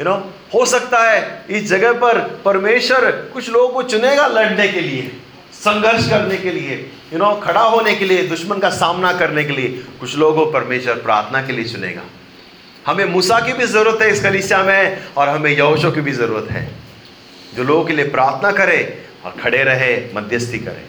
यू 0.02 0.06
नो 0.06 0.14
हो 0.54 0.66
सकता 0.66 1.04
है 1.04 1.46
इस 1.50 1.70
जगह 1.70 1.94
पर 1.94 2.20
परमेश्वर 2.46 3.12
कुछ 3.34 3.50
लोगों 3.50 3.70
को 3.70 3.84
चुनेगा 3.84 4.28
लड़ने 4.28 4.68
के 4.68 4.82
लिए, 4.82 5.12
संघर्ष 5.54 6.10
करने 6.10 6.38
के 6.38 6.52
लिए 6.52 6.76
यू 7.14 7.20
नो 7.20 7.34
खड़ा 7.36 7.62
होने 7.62 7.96
के 7.96 8.06
लिए, 8.06 8.28
दुश्मन 8.28 8.60
का 8.60 8.70
सामना 8.70 9.12
करने 9.14 9.44
के 9.44 9.54
लिए, 9.54 9.68
कुछ 10.00 10.18
लोगों 10.18 10.46
को 10.46 10.52
परमेश्वर 10.52 10.94
प्रार्थना 10.94 11.42
के 11.42 11.54
लिए 11.54 11.66
चुनेगा। 11.66 12.02
हमें 12.88 13.06
मूसा 13.06 13.40
की 13.40 13.54
भी 13.54 13.66
ज़रूरत 13.66 14.02
है 14.02 14.12
इस 14.12 14.24
कलिसिया 14.24 14.64
में 14.64 15.06
और 15.18 15.30
हमें 15.30 15.52
यहोशो 15.52 15.92
की 15.92 16.02
भी 16.02 16.12
ज़रूरत 16.12 16.52
है। 16.52 16.68
जो 17.56 17.64
लोगों 17.64 17.84
के 17.86 17.94
लिए 17.94 18.06
प्रार्थना 18.06 18.52
करे 18.52 19.06
और 19.26 19.36
खड़े 19.44 19.64
रहे, 19.64 19.96
मध्यस्थी 20.16 20.60
करे। 20.60 20.86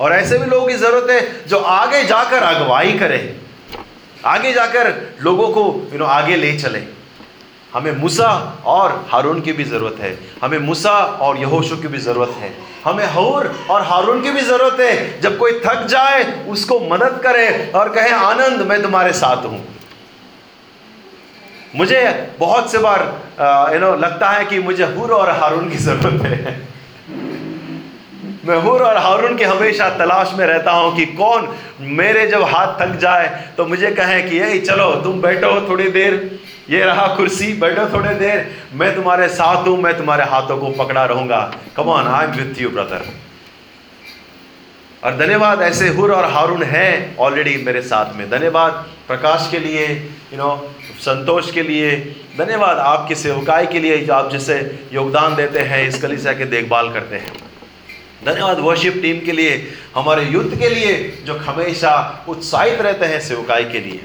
और 0.00 0.12
ऐसे 0.12 0.38
भी 0.38 0.46
लोगों 0.46 0.66
की 0.68 0.74
ज़रूरत 0.74 1.10
है 1.10 1.46
जो 1.46 1.58
आगे 1.58 2.04
जाकर 2.04 2.42
अगुवाई 2.42 2.92
करे। 2.92 3.36
आगे 4.24 4.52
जाकर 4.52 5.14
लोगों 5.22 5.48
को 5.48 5.88
यू 5.92 5.98
नो 5.98 6.04
आगे 6.04 6.36
ले 6.36 6.58
चले। 6.58 6.99
हमें 7.74 7.92
मूसा 7.92 8.28
और 8.66 8.92
हारून 9.10 9.40
की 9.40 9.52
भी 9.52 9.64
ज़रूरत 9.64 10.00
है। 10.00 10.18
हमें 10.42 10.58
मूसा 10.58 10.92
और 11.22 11.36
यहोशु 11.38 11.76
की 11.76 11.88
भी 11.88 11.98
ज़रूरत 11.98 12.34
है। 12.38 12.52
हमें 12.84 13.06
हौर 13.06 13.46
और 13.70 13.82
हारून 13.82 14.22
की 14.22 14.30
भी 14.30 14.40
ज़रूरत 14.40 14.80
है। 14.80 15.20
जब 15.20 15.36
कोई 15.38 15.52
थक 15.66 15.84
जाए, 15.86 16.24
उसको 16.48 16.78
मदद 16.80 17.20
करे 17.22 17.70
और 17.74 17.88
कहे, 17.88 18.10
आनंद, 18.10 18.62
मैं 18.62 18.82
तुम्हारे 18.82 19.12
साथ 19.12 19.44
हूँ। 19.44 19.64
मुझे 21.76 22.02
बहुत 22.38 22.72
से 22.72 22.78
बार 22.78 23.00
यू 23.74 23.80
नो 23.80 23.94
लगता 23.96 24.30
है 24.30 24.44
कि 24.44 24.58
मुझे 24.58 24.84
हूर 24.86 25.10
और 25.10 25.30
हारून 25.30 25.68
की 25.70 25.76
ज़रूरत 25.78 26.22
है। 26.22 26.69
मैं 28.44 28.56
हुर 28.62 28.82
और 28.82 28.96
हारून 28.98 29.36
की 29.36 29.44
हमेशा 29.44 29.88
तलाश 29.98 30.32
में 30.34 30.44
रहता 30.46 30.72
हूँ 30.72 30.94
कि 30.96 31.06
कौन 31.06 31.48
मेरे 31.80 32.26
जब 32.26 32.42
हाथ 32.44 32.80
थक 32.80 32.96
जाए 32.98 33.28
तो 33.56 33.66
मुझे 33.66 33.90
कहे 33.92 34.20
कि 34.22 34.36
यही 34.36 34.60
चलो, 34.60 34.94
तुम 34.96 35.20
बैठो 35.20 35.68
थोड़ी 35.68 35.90
देर। 35.90 36.38
ये 36.70 36.84
रहा 36.84 37.06
कुर्सी, 37.16 37.52
बैठो 37.54 37.86
थोड़ी 37.92 38.14
देर। 38.16 38.46
मैं 38.74 38.94
तुम्हारे 38.94 39.28
साथ 39.30 39.66
हूँ, 39.66 39.76
मैं 39.78 39.96
तुम्हारे 39.96 40.24
हाथों 40.24 40.56
को 40.58 40.70
पकड़ा 40.74 41.04
रहूँगा। 41.04 41.40
Come on 41.76 42.06
I 42.08 42.24
am 42.24 42.30
with 42.32 42.60
you 42.60 42.70
brother 42.70 43.04
और 45.02 45.16
धन्यवाद, 45.16 45.62
ऐसे 45.62 45.88
हुर 45.88 46.12
और 46.12 46.30
हारून 46.32 46.62
है 46.62 47.16
ऑलरेडी 47.18 47.56
मेरे 47.66 47.82
साथ 47.82 48.16
में। 48.16 48.28
धन्यवाद 48.30 48.72
प्रकाश 49.08 49.48
के 49.50 49.58
लिए 49.58 49.86
यू 50.32 50.38
नो 50.38 50.56
संतोष 51.00 51.50
के 51.50 51.62
लिए। 51.62 51.96
धन्यवाद 52.38 52.78
आपकी 52.78 53.14
सेवकाई 53.16 53.66
के 53.66 53.80
लिए 53.80 53.98
जो 53.98 54.12
आप 54.14 54.30
जिसे 54.32 54.58
योगदान 54.92 55.34
देते 55.36 55.60
हैं, 55.60 55.86
इस 55.88 56.02
कलिसिया 56.02 56.32
के 56.32 56.44
देखभाल 56.46 56.92
करते 56.92 57.16
हैं। 57.16 57.49
धन्यवाद 58.24 58.58
वर्शिप 58.58 58.94
टीम 59.02 59.20
के 59.20 59.32
लिए, 59.32 59.72
हमारे 59.94 60.24
युद्ध 60.24 60.58
के 60.58 60.68
लिए, 60.68 61.18
जो 61.24 61.34
हमेशा 61.34 62.24
उत्साहित 62.28 62.80
रहते 62.80 63.06
हैं 63.06 63.20
सेवकाई 63.20 63.64
के 63.64 63.80
लिए। 63.80 64.02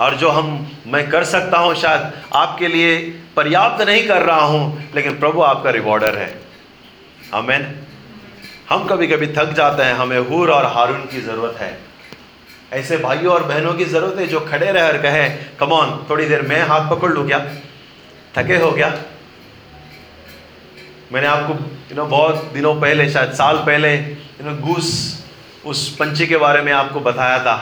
और 0.00 0.16
जो 0.16 0.28
हम, 0.28 0.72
मैं 0.86 1.10
कर 1.10 1.24
सकता 1.24 1.58
हूँ, 1.58 1.74
शायद 1.74 2.12
आपके 2.32 2.68
लिए 2.68 2.98
पर्याप्त 3.36 3.86
नहीं 3.86 4.08
कर 4.08 4.22
रहा 4.22 4.40
हूँ, 4.40 4.82
लेकिन 4.94 5.18
प्रभु 5.18 5.42
आपका 5.42 5.70
रिवॉर्डर 5.70 6.16
है। 6.16 6.40
हमें 7.34 7.74
हम 8.70 8.84
कभी 8.84 9.06
कभी 9.06 9.26
थक 9.26 9.52
जाते 9.52 9.82
हैं, 9.82 9.94
हमें 9.94 10.18
हूर 10.18 10.50
और 10.50 10.66
हारून 10.66 11.00
की 11.00 11.20
ज़रूरत 11.20 11.56
है। 11.60 11.78
ऐसे 12.72 12.96
भाइयों 12.96 13.34
और 13.34 13.42
बहनों 13.42 13.74
की 13.74 13.84
ज़रूरत 13.84 14.18
है 14.18 14.26
जो 14.26 14.40
खड़े 14.40 14.72
रहे 14.72 14.82
और 14.82 14.96
कहे 14.96 15.28
कमौन 15.60 16.06
थोड़ी 16.10 16.26
देर 16.26 16.42
मैं 16.42 16.62
हाथ 16.62 16.90
पकड़ 16.90 17.10
लूँ 17.12 17.26
क्या? 17.26 17.38
थके 18.38 18.56
हो 18.56 18.70
क्या? 18.70 18.98
मैंने 21.12 21.26
आपको 21.26 21.54
यू 21.90 21.96
नो 21.96 22.04
बहुत 22.06 22.50
दिनों 22.52 22.74
पहले, 22.80 23.08
शायद 23.10 23.32
साल 23.34 23.56
पहले 23.66 23.94
यू 23.94 24.44
नो 24.44 24.54
घूस 24.56 24.90
उस 25.66 25.88
पंछी 25.96 26.26
के 26.26 26.36
बारे 26.38 26.62
में 26.62 26.72
आपको 26.72 27.00
बताया 27.02 27.38
था। 27.38 27.56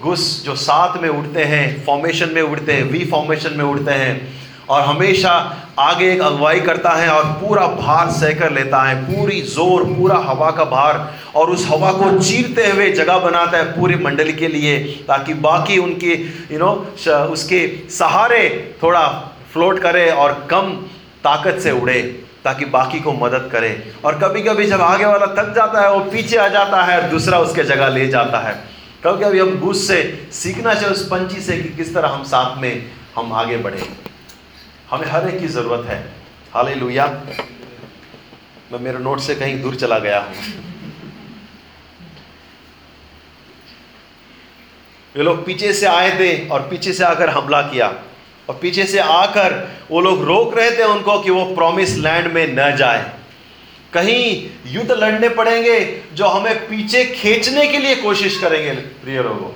घुस 0.00 0.24
जो 0.44 0.54
साथ 0.56 1.00
में 1.02 1.08
उड़ते 1.08 1.44
हैं 1.44 1.84
फॉर्मेशन 1.84 2.32
में 2.34 2.40
उड़ते 2.42 2.72
हैं 2.72 2.82
वी 2.84 3.04
फॉर्मेशन 3.06 3.56
में 3.56 3.64
उड़ते 3.64 3.92
हैं, 3.92 4.34
और 4.68 4.82
हमेशा 4.82 5.30
आगे 5.78 6.10
एक 6.12 6.20
अगुवाई 6.22 6.60
करता 6.60 6.90
है 6.92 7.08
और 7.10 7.24
पूरा 7.40 7.66
भार 7.68 8.10
सह 8.12 8.34
कर 8.38 8.52
लेता 8.52 8.82
है। 8.82 8.94
पूरी 9.04 9.40
ज़ोर, 9.44 9.84
पूरा 9.86 10.16
हवा 10.20 10.50
का 10.50 10.64
भार, 10.66 10.98
और 11.36 11.50
उस 11.50 11.66
हवा 11.68 11.92
को 11.92 12.10
चीरते 12.20 12.66
हुए 12.70 12.90
जगह 12.92 13.18
बनाता 13.20 13.58
है 13.58 13.64
पूरे 13.72 13.96
मंडली 13.98 14.32
के 14.34 14.48
लिए, 14.48 14.78
ताकि 15.08 15.34
बाकी 15.48 15.78
उनके 15.78 16.12
यू 16.52 16.58
नो 16.58 16.70
उसके 17.32 17.66
सहारे 17.92 18.44
थोड़ा 18.82 19.08
फ्लोट 19.52 19.78
करे 19.82 20.08
और 20.12 20.46
कम 20.50 20.72
ताकत 21.24 21.60
से 21.60 21.70
उड़े। 21.72 22.00
ताकि 22.46 22.64
बाकी 22.72 23.00
को 23.00 23.12
मदद 23.14 23.48
करे। 23.52 23.70
और 24.04 24.18
कभी 24.18 24.42
कभी 24.42 24.66
जब 24.66 24.80
आगे 24.82 25.04
वाला 25.04 25.26
थक 25.34 25.52
जाता 25.54 25.80
है, 25.80 25.92
वो 25.92 26.00
पीछे 26.10 26.36
आ 26.36 26.48
जाता 26.48 26.82
है 26.82 27.00
और 27.00 27.08
दूसरा 27.10 27.38
उसके 27.40 27.62
जगह 27.64 27.88
ले 27.88 28.06
जाता 28.08 28.38
है। 28.40 28.54
कभी 29.04 29.24
कभी 29.24 29.38
हम 29.38 29.56
घुस 29.58 29.86
से 29.88 30.28
सीखना 30.32 30.74
चाहिए, 30.74 30.90
उस 30.90 31.06
पंची 31.08 31.40
से 31.40 31.56
कि 31.56 31.68
किस 31.76 31.94
तरह 31.94 32.08
हम 32.08 32.22
साथ 32.24 32.56
में 32.58 32.90
हम 33.16 33.32
आगे 33.32 33.56
बढ़े। 33.58 33.88
हमें 34.90 35.06
हर 35.08 35.28
एक 35.28 35.40
की 35.40 35.48
ज़रूरत 35.48 35.86
है। 35.86 35.98
हाल 36.54 36.72
लुया 36.78 37.06
मैं 38.72 38.78
मेरे 38.80 38.98
नोट 38.98 39.20
से 39.20 39.34
कहीं 39.34 39.60
दूर 39.62 39.74
चला 39.74 39.98
गया 39.98 40.18
हूँ। 40.20 40.34
ये 45.14 45.22
लोग 45.22 45.44
पीछे 45.46 45.72
से 45.72 45.86
आए 45.86 46.10
थे 46.18 46.48
और 46.48 46.60
पीछे 46.60 46.92
से 46.92 47.04
आकर 47.04 47.30
हमला 47.30 47.60
किया। 47.62 47.88
और 48.48 48.58
पीछे 48.62 48.84
से 48.84 48.98
आकर 48.98 49.68
वो 49.90 50.00
लोग 50.00 50.24
रोक 50.24 50.58
रहे 50.58 50.70
थे 50.70 50.84
उनको 50.84 51.18
कि 51.20 51.30
वो 51.30 51.44
प्रॉमिस 51.44 51.96
लैंड 51.96 52.32
में 52.32 52.46
न 52.54 52.76
जाए। 52.76 53.10
कहीं 53.94 54.50
युद्ध 54.66 54.92
लड़ने 54.92 55.28
पड़ेंगे 55.28 55.80
जो 56.14 56.26
हमें 56.26 56.66
पीछे 56.66 57.04
खींचने 57.04 57.66
के 57.66 57.78
लिए 57.78 57.94
कोशिश 57.94 58.38
करेंगे, 58.38 58.72
प्रिय 58.72 59.22
लोगों। 59.22 59.50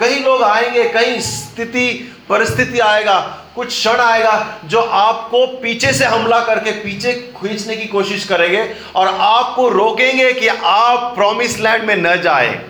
कई 0.00 0.18
लोग 0.18 0.42
आएँगे 0.42 0.84
कई 0.84 1.20
स्थिति, 1.20 2.16
परिस्थिति 2.28 2.78
आएगा, 2.78 3.18
कुछ 3.54 3.68
क्षण 3.68 3.96
आएगा 3.96 4.58
जो 4.64 4.80
आपको 4.80 5.46
पीछे 5.46 5.92
से 5.92 6.04
हमला 6.04 6.40
करके 6.40 6.70
पीछे 6.70 7.12
खींचने 7.12 7.76
की 7.76 7.86
कोशिश 7.86 8.24
करेंगे 8.24 8.74
और 8.94 9.06
आपको 9.06 9.68
रोकेंगे 9.68 10.32
कि 10.32 10.48
आप 10.48 11.14
प्रॉमिस 11.14 11.58
लैंड 11.60 11.84
में 11.84 11.96
न 11.96 12.20
जाए। 12.22 12.60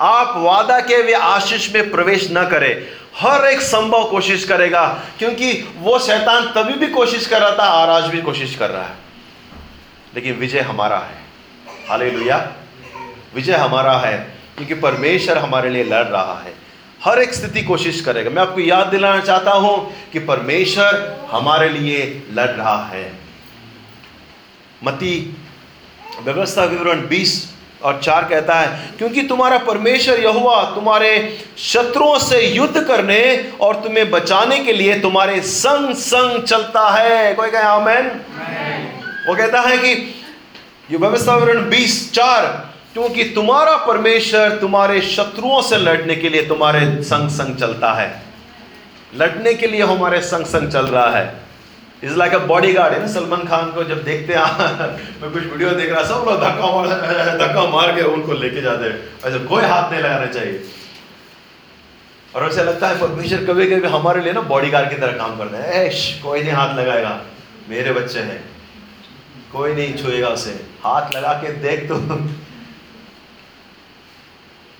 आप 0.00 0.34
वादा 0.36 0.80
के 0.80 1.02
वे 1.02 1.12
आशीष 1.12 1.74
में 1.74 1.90
प्रवेश 1.90 2.28
न 2.32 2.48
करें। 2.48 2.97
हर 3.20 3.44
एक 3.44 3.60
संभव 3.60 4.10
कोशिश 4.10 4.44
करेगा, 4.44 5.02
क्योंकि 5.18 5.74
वो 5.76 5.98
शैतान 5.98 6.44
तभी 6.46 6.74
भी 6.74 6.88
कोशिश 6.88 7.26
कर 7.26 7.40
रहा 7.40 7.50
था, 7.50 7.72
और 7.72 7.88
आज 7.88 8.04
भी 8.04 8.22
कोशिश 8.22 8.56
कर 8.56 8.70
रहा 8.70 8.82
है। 8.82 8.94
लेकिन 10.14 10.34
विजय 10.34 10.60
हमारा 10.60 10.98
है। 10.98 11.18
हाले 11.88 12.10
विजय 13.34 13.52
हमारा 13.52 13.92
है, 13.92 14.34
क्योंकि 14.56 14.74
परमेश्वर 14.74 15.38
हमारे 15.38 15.70
लिए 15.70 15.84
लड़ 15.84 16.06
रहा 16.06 16.42
है। 16.46 16.54
हर 17.04 17.18
एक 17.18 17.34
स्थिति 17.34 17.62
कोशिश 17.62 18.00
करेगा। 18.00 18.30
मैं 18.30 18.42
आपको 18.42 18.60
याद 18.60 18.86
दिलाना 18.86 19.20
चाहता 19.20 19.50
हूँ 19.50 19.92
कि 20.12 20.18
परमेश्वर 20.18 21.18
हमारे 21.30 21.68
लिए 21.68 22.26
लड़ 22.32 22.50
रहा 22.50 22.86
है। 22.86 23.12
मती 24.84 25.36
व्यवस्था 26.22 26.64
विवरण 26.64 27.06
20 27.06 27.57
और 27.82 28.00
चार 28.04 28.24
कहता 28.24 28.54
है 28.54 28.90
क्योंकि 28.98 29.22
तुम्हारा 29.22 29.58
परमेश्वर 29.58 30.20
यहुआ 30.20 30.62
तुम्हारे 30.64 31.38
शत्रुओं 31.58 32.18
से 32.18 32.40
युद्ध 32.46 32.82
करने 32.82 33.20
और 33.60 33.74
तुम्हें 33.74 34.10
बचाने 34.10 34.58
के 34.58 34.72
लिए 34.72 34.98
तुम्हारे 35.00 35.40
संग 35.40 35.94
संग 35.94 36.42
चलता 36.42 36.88
है। 36.90 37.34
कोई 37.34 37.50
कहे 37.50 37.62
आमेन। 37.62 38.08
वो 39.28 39.36
कहता 39.36 39.60
है 39.60 39.78
कि 39.78 40.14
ये 40.90 40.96
व्यवस्था 40.96 41.36
विवरण 41.36 41.68
बीस 41.70 42.12
चार 42.12 42.46
क्योंकि 42.92 43.24
तुम्हारा 43.24 43.76
परमेश्वर 43.76 44.58
तुम्हारे 44.60 45.00
शत्रुओं 45.00 45.62
से 45.62 45.76
लड़ने 45.76 46.16
के 46.16 46.28
लिए 46.28 46.46
तुम्हारे 46.46 47.02
संग 47.02 47.28
संग 47.30 47.56
चलता 47.56 47.92
है। 47.92 48.22
लड़ने 49.16 49.54
के 49.54 49.66
लिए 49.66 49.82
हमारे 49.82 50.20
संग 50.20 50.46
संग 50.46 50.70
चल 50.70 50.86
रहा 50.86 51.10
है। 51.10 51.47
Is 52.04 52.16
like 52.16 52.34
a 52.34 52.38
body 52.38 52.72
guard 52.72 52.94
है 52.94 53.00
ना 53.00 53.06
सलमान 53.06 53.44
खान 53.44 53.72
को 53.72 53.84
जब 53.84 54.04
देखते 54.04 54.34
हैं, 54.34 54.42
मैं 55.22 55.30
कुछ 55.30 55.42
वीडियो 55.42 55.70
देख 55.70 55.92
रहा, 55.92 56.02
सब 56.04 56.14
लोग 56.14 56.40
धक्का 56.40 56.66
मार 56.72 56.88
धक्का 57.38 57.66
मार 57.66 57.96
के 57.96 58.02
उनको 58.02 58.32
लेके 58.32 58.60
जाते 58.60 58.84
हैं। 58.84 59.18
ऐसे 59.24 59.38
कोई 59.38 59.64
हाथ 59.64 59.90
नहीं 59.90 60.00
लगाना 60.00 60.26
चाहिए। 60.26 60.64
और 62.36 62.50
ऐसा 62.50 62.62
लगता 62.62 62.88
है, 62.88 63.00
परमेश्वर 63.00 63.44
कभी 63.44 63.70
कभी 63.70 63.88
हमारे 63.88 64.20
लिए 64.20 64.32
ना 64.32 64.40
बॉडी 64.40 64.70
गार्ड 64.70 64.90
की 64.90 64.96
तरह 64.96 65.12
काम 65.12 65.38
करते 65.38 65.56
हैं। 65.56 65.64
ऐश, 65.64 66.20
कोई 66.22 66.40
नहीं 66.40 66.52
हाथ 66.52 66.74
लगाएगा। 66.74 67.20
मेरे 67.68 67.92
बच्चे 67.92 68.18
हैं। 68.18 68.44
कोई 69.52 69.74
नहीं 69.74 69.94
छुएगा 69.94 70.28
उसे। 70.28 70.50
हाथ 70.84 71.16
लगा 71.16 71.32
के 71.32 71.52
देख 71.52 71.88
तो। 71.88 71.94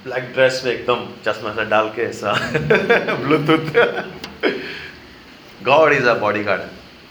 ब्लैक 0.04 0.32
ड्रेस 0.34 0.62
में 0.64 0.72
एकदम 0.72 1.06
चश्मा 1.26 1.50
सा 1.50 1.64
डाल 1.64 1.88
के 1.88 2.02
ऐसा। 2.02 2.32
Bluetooth 3.14 3.94
God 5.64 5.92
is 5.92 6.06
a 6.06 6.14
body 6.14 6.44
guard 6.44 6.60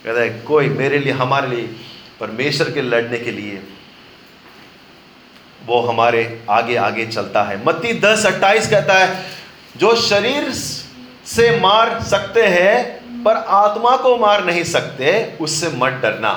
कहता 0.08 0.22
है, 0.22 0.30
कोई 0.30 0.70
मेरे 0.70 1.00
लिए, 1.00 1.14
हमारे 1.14 1.48
लिए, 1.48 1.76
परमेश्वर 2.20 2.72
के 2.72 2.82
लड़ने 2.82 3.18
के 3.18 3.32
लिए, 3.32 3.64
वो 5.66 5.82
हमारे 5.82 6.44
आगे 6.50 6.76
आगे 6.76 7.08
चलता 7.08 7.44
है। 7.44 7.66
मत्ती 7.66 7.94
दस 7.94 8.26
अट्ठाईस 8.26 8.70
कहता 8.70 8.94
है, 8.94 9.26
जो 9.78 9.96
शरीर 9.96 10.52
से 11.26 11.60
मार 11.60 12.04
सकते 12.04 12.42
हैं, 12.42 12.98
पर 13.24 13.36
आत्मा 13.36 13.98
को 13.98 14.18
मार 14.18 14.46
नहीं 14.46 14.64
सकते, 14.64 15.38
उससे 15.42 15.70
मत 15.70 15.92
डरना। 15.92 16.34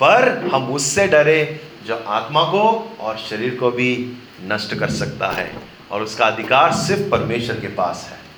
पर 0.00 0.50
हम 0.54 0.72
उससे 0.72 1.06
डरे, 1.06 1.60
जो 1.86 2.04
आत्मा 2.06 2.42
को 2.42 2.96
और 3.00 3.18
शरीर 3.18 3.54
को 3.54 3.70
भी 3.70 4.12
नष्ट 4.44 4.74
कर 4.74 4.90
सकता 4.90 5.28
है 5.28 5.52
और 5.90 6.02
उसका 6.02 6.26
अधिकार 6.26 6.72
सिर्फ़ 6.72 7.10
परमेश्वर 7.10 7.60
के 7.60 7.66
पास 7.66 8.08
है। 8.12 8.29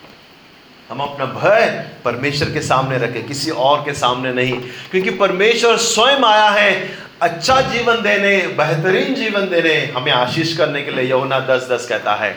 हम 0.92 1.00
अपना 1.00 1.24
भय 1.24 1.84
परमेश्वर 2.04 2.50
के 2.50 2.60
सामने 2.60 2.98
रखें, 2.98 3.26
किसी 3.26 3.50
और 3.50 3.78
के 3.80 3.92
सामने 3.92 4.32
नहीं। 4.32 4.60
क्योंकि 4.90 5.10
परमेश्वर 5.10 5.76
स्वयं 5.76 6.24
आया 6.24 6.48
है 6.48 6.90
अच्छा 7.22 7.60
जीवन 7.60 8.02
देने, 8.02 8.36
बेहतरीन 8.48 9.14
जीवन 9.14 9.40
देने, 9.40 9.74
हमें 9.96 10.12
आशीष 10.12 10.56
करने 10.56 10.82
के 10.82 10.90
लिए 10.90 11.12
यमुना 11.12 11.40
दस 11.40 11.68
दस 11.72 11.86
कहता 11.88 12.14
है। 12.14 12.36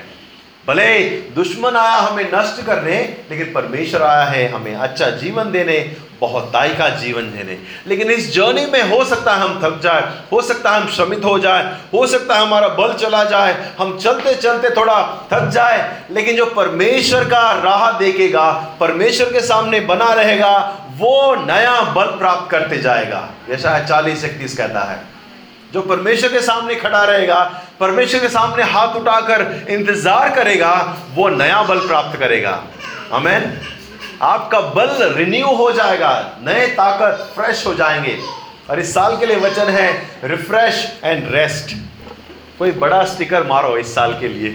भले 0.68 1.00
दुश्मन 1.36 1.76
आया 1.76 1.96
हमें 1.96 2.24
नष्ट 2.34 2.66
करने, 2.66 3.18
लेकिन 3.32 3.54
परमेश्वर 3.54 4.02
आया 4.02 4.24
है 4.24 4.48
हमें 4.48 4.76
अच्छा 4.76 5.10
जीवन 5.10 5.52
देने 5.52 5.96
बहुताई 6.28 6.70
का 6.76 6.90
जीवन 6.98 7.32
देने। 7.32 7.58
लेकिन 7.88 8.12
इस 8.12 8.34
जर्नी 8.34 8.66
में 8.68 8.82
हो 8.84 9.04
सकता 9.06 9.34
है 9.34 9.42
हम 9.42 9.60
थक 9.64 9.80
जाए, 9.82 10.04
हो 10.32 10.42
सकता 10.44 10.72
है 10.72 10.82
हम 10.82 10.88
श्रमित 10.90 11.26
हो 11.26 11.38
जाए, 11.40 11.64
हो 11.94 12.06
सकता 12.08 12.36
है 12.36 12.42
हमारा 12.42 12.68
बल 12.76 12.94
चला 12.96 13.24
जाए, 13.26 13.56
हम 13.80 13.98
चलते 13.98 14.36
चलते 14.36 14.70
थोड़ा 14.76 15.02
थक 15.34 15.50
जाए, 15.50 15.80
लेकिन 16.12 16.36
जो 16.38 16.46
परमेश्वर 16.56 17.24
का 17.26 17.52
राह 17.62 17.92
देखेगा, 18.00 18.52
परमेश्वर 18.80 19.32
के 19.34 19.42
सामने 19.44 19.80
बना 19.88 20.14
रहेगा, 20.14 20.56
वो 20.98 21.36
नया 21.38 21.82
बल 21.94 22.18
प्राप्त 22.18 22.50
करते 22.52 22.78
जाएगा। 22.78 23.28
जैसा 23.48 23.80
चालीस 23.80 24.24
इकतीस 24.26 24.58
कहता 24.58 24.84
है, 24.84 25.00
जो 25.74 25.82
परमेश्वर 25.84 26.32
के 26.32 26.42
सामने 26.42 26.76
खड़ा 26.76 27.04
रहेगा, 27.04 27.44
परमेश्वर 27.80 28.20
के 28.20 28.30
सामने 28.30 28.64
हाथ 28.66 28.96
उठाकर 28.96 29.42
इंतज़ार 29.70 30.30
करेगा, 30.36 30.74
वो 31.16 31.30
नया 31.32 31.62
बल 31.64 31.80
प्राप्त 31.88 32.20
करेगा। 32.20 32.62
हमें 33.12 33.58
आपका 34.22 34.60
बल 34.60 35.14
रिन्यू 35.14 35.48
हो 35.48 35.72
जाएगा, 35.72 36.38
नए 36.42 36.68
ताकत 36.68 37.32
फ्रेश 37.36 37.66
हो 37.68 37.74
जाएँगे। 37.76 38.18
और 38.70 38.80
इस 38.80 38.94
साल 38.94 39.18
के 39.18 39.26
लिए 39.26 39.38
वचन 39.38 39.70
है 39.70 39.92
रिफ्रेश 40.24 41.00
एंड 41.04 41.28
रेस्ट 41.32 41.76
कोई 42.60 42.72
बड़ा 42.72 43.04
स्टिकर 43.06 43.44
मारो 43.44 43.78
इस 43.78 43.94
साल 43.96 44.20
के 44.20 44.28
लिए। 44.28 44.50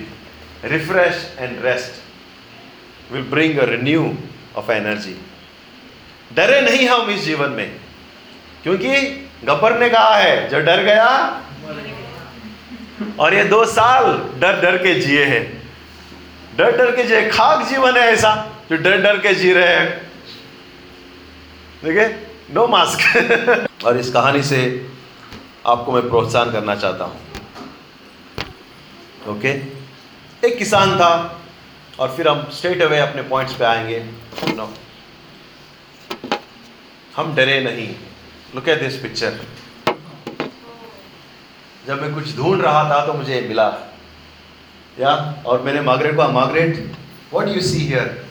Refresh 0.64 1.36
and 1.38 1.64
rest 1.64 3.12
will 3.12 3.22
bring 3.22 3.58
a 3.58 3.64
renew 3.64 4.14
of 4.56 4.70
energy 4.72 5.16
डरे 6.34 6.60
नहीं 6.60 6.88
हम 6.88 7.10
इस 7.10 7.24
जीवन 7.24 7.50
में, 7.50 7.70
क्योंकि 8.62 9.00
गब्बर 9.44 9.78
ने 9.78 9.88
कहा 9.88 10.16
है, 10.16 10.48
जो 10.48 10.60
डर 10.60 10.82
गया, 10.82 11.06
और 13.20 13.34
ये 13.34 13.44
दो 13.44 13.64
साल 13.64 14.04
डर 14.40 14.60
डर 14.60 14.76
के 14.76 14.94
जिए 14.94 15.24
हैं। 15.24 15.42
डर 16.56 16.76
डर 16.76 16.90
के 16.96 17.02
जिए, 17.02 17.28
खाक 17.28 17.66
जीवन 17.68 17.96
है 17.96 18.02
ऐसा। 18.02 18.49
जो 18.70 18.76
डर 18.76 19.00
डर 19.02 19.16
के 19.18 19.32
जी 19.34 19.52
रहे 19.52 19.74
हैं। 19.76 19.86
देखिए 21.84 22.08
नो 22.54 22.66
मास्क 22.66 23.00
और 23.86 23.96
इस 23.98 24.10
कहानी 24.12 24.42
से 24.42 24.60
आपको 25.66 25.92
मैं 25.92 26.02
प्रोत्साहन 26.08 26.52
करना 26.52 26.74
चाहता 26.74 27.04
हूँ। 27.04 27.16
ओके 29.28 29.48
एक 30.42 30.56
किसान 30.58 30.94
था 30.98 31.10
और 31.98 32.14
फिर 32.16 32.28
हम 32.28 32.46
स्ट्रेट 32.52 32.82
अवे 32.82 32.98
अपने 32.98 33.22
पॉइंट्स 33.32 33.54
पे 33.54 33.64
आएँगे। 33.64 33.98
नो 34.54 34.70
हम 37.16 37.34
डरे 37.34 37.60
नहीं। 37.60 37.88
लुक 38.54 38.68
एट 38.68 38.80
दिस 38.82 38.96
पिक्चर 39.02 39.40
जब 41.86 42.02
मैं 42.02 42.14
कुछ 42.14 42.36
ढूंढ 42.36 42.62
रहा 42.62 42.88
था 42.90 43.04
तो 43.06 43.12
मुझे 43.14 43.40
मिला। 43.48 43.68
या 45.00 45.12
और 45.46 45.62
मैंने 45.62 45.80
मार्गरेट 45.82 46.16
को 46.16 46.28
Margaret 46.32 46.84
what 47.32 47.48
you 47.48 47.60
see 47.62 47.86
here 47.86 48.29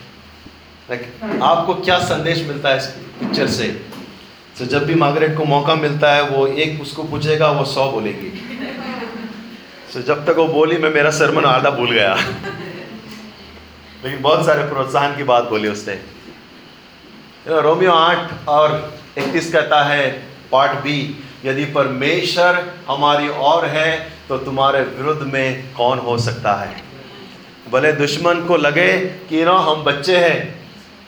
like 0.89 1.41
आपको 1.43 1.73
क्या 1.75 1.99
संदेश 1.99 2.47
मिलता 2.47 2.69
है 2.69 2.77
इस 2.77 2.85
पिक्चर 3.19 3.47
से? 3.47 3.67
तो 4.59 4.65
जब 4.65 4.85
भी 4.85 4.95
मार्गरेट 4.95 5.37
को 5.37 5.45
मौका 5.45 5.75
मिलता 5.75 6.13
है 6.13 6.23
वो 6.23 6.47
एक 6.47 6.81
उसको 6.81 7.03
पूछेगा 7.03 7.51
वो 7.51 7.65
सौ 7.65 7.91
बोलेगी। 7.91 8.45
So, 9.93 10.01
जब 10.01 10.25
तक 10.25 10.35
वो 10.37 10.47
बोली 10.47 10.77
मैं 10.77 10.89
मेरा 10.89 11.11
सरमन 11.11 11.45
आधा 11.45 11.69
भूल 11.69 11.91
गया। 11.91 12.15
लेकिन 14.03 14.21
बहुत 14.21 14.45
सारे 14.45 14.63
प्रोत्साहन 14.63 15.17
की 15.17 15.23
बात 15.23 15.43
बोली 15.43 15.67
उसने। 15.67 15.93
रोमियो 17.47 17.91
आठ 17.91 18.47
और 18.47 18.99
इकतीस 19.17 19.53
कहता 19.53 19.83
है 19.83 20.23
पार्ट 20.51 20.71
बी 20.71 21.23
यदि 21.45 21.65
परमेश्वर 21.65 22.73
हमारी 22.87 23.27
और 23.27 23.65
है 23.65 24.13
तो 24.29 24.37
तुम्हारे 24.37 24.81
विरुद्ध 24.81 25.33
में 25.33 25.73
कौन 25.73 25.99
हो 25.99 26.17
सकता 26.17 26.53
है? 26.53 26.81
भले 27.71 27.91
दुश्मन 27.91 28.45
को 28.45 28.57
लगे 28.57 28.97
कि 28.99 29.45
ना 29.45 29.51
हम 29.51 29.83
बच्चे 29.83 30.17
हैं। 30.17 30.58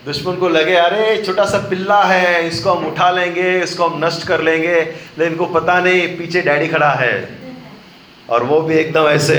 दुश्मन 0.06 0.36
को 0.36 0.50
लगे, 0.50 0.76
अरे, 0.76 1.24
छोटा 1.26 1.46
सा 1.46 1.58
पिल्ला 1.58 2.04
है, 2.04 2.48
इसको 2.48 2.72
हम 2.72 2.86
उठा 2.88 3.12
लेंगे, 3.12 3.64
इसको 3.64 3.86
हम 3.86 4.06
नष्ट 4.06 4.28
कर 4.28 4.42
लेंगे, 4.42 4.76
लेकिन 4.76 5.28
इनको 5.28 5.46
पता 5.46 5.80
नहीं, 5.80 6.18
पीछे 6.18 6.42
डैडी 6.42 6.68
खड़ा 6.68 6.92
है। 6.92 7.30
और 8.30 8.44
वो 8.44 8.62
भी 8.62 8.76
एकदम 8.76 9.08
ऐसे 9.08 9.36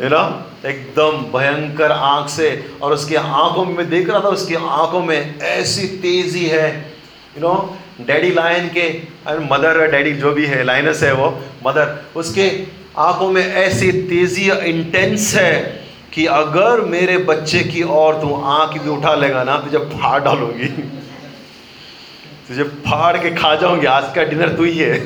यू 0.00 0.08
नो 0.08 0.46
एकदम 0.68 1.38
भयंकर 1.38 1.92
आँख 1.92 2.28
से, 2.28 2.70
और 2.82 2.92
उसकी 2.92 3.14
आँखों 3.14 3.64
में 3.64 3.90
देख 3.90 4.10
रहा 4.10 4.20
था, 4.20 4.28
उसकी 4.28 4.54
आँखों 4.54 5.02
में 5.02 5.38
ऐसी 5.40 5.86
तेज़ी 5.86 6.46
है 6.46 6.78
यू 7.36 7.40
नो 7.40 7.78
डैडी 8.00 8.30
लायन 8.30 8.68
के 8.68 8.88
मदर 9.30 9.90
डैडी 9.90 10.12
जो 10.12 10.32
भी 10.32 10.46
है, 10.46 10.64
लाइनस 10.64 11.02
है 11.02 11.12
वो, 11.12 11.40
मदर, 11.66 12.02
उसके 12.16 12.62
आँखों 12.98 13.28
में 13.30 13.54
ऐसी 13.54 13.92
तेज़ी 13.92 14.50
इंटेंस 14.50 15.34
है। 15.34 15.81
कि 16.12 16.24
अगर 16.26 16.80
मेरे 16.86 17.16
बच्चे 17.18 17.60
की 17.64 17.82
और 17.82 18.20
तू 18.20 18.34
आँख 18.34 18.78
भी 18.78 18.90
उठा 18.90 19.14
लेगा 19.14 19.44
ना, 19.44 19.56
तुझे 19.58 19.78
फाड़ 19.78 20.22
डालोगी। 20.22 20.68
तुझे 22.48 22.64
फाड़ 22.64 23.16
के 23.16 23.30
खा 23.34 23.54
जाऊँगी 23.54 23.86
आज 23.86 24.12
का 24.14 24.24
डिनर 24.24 24.56
तू 24.56 24.64
ही 24.64 24.78
है। 24.78 24.98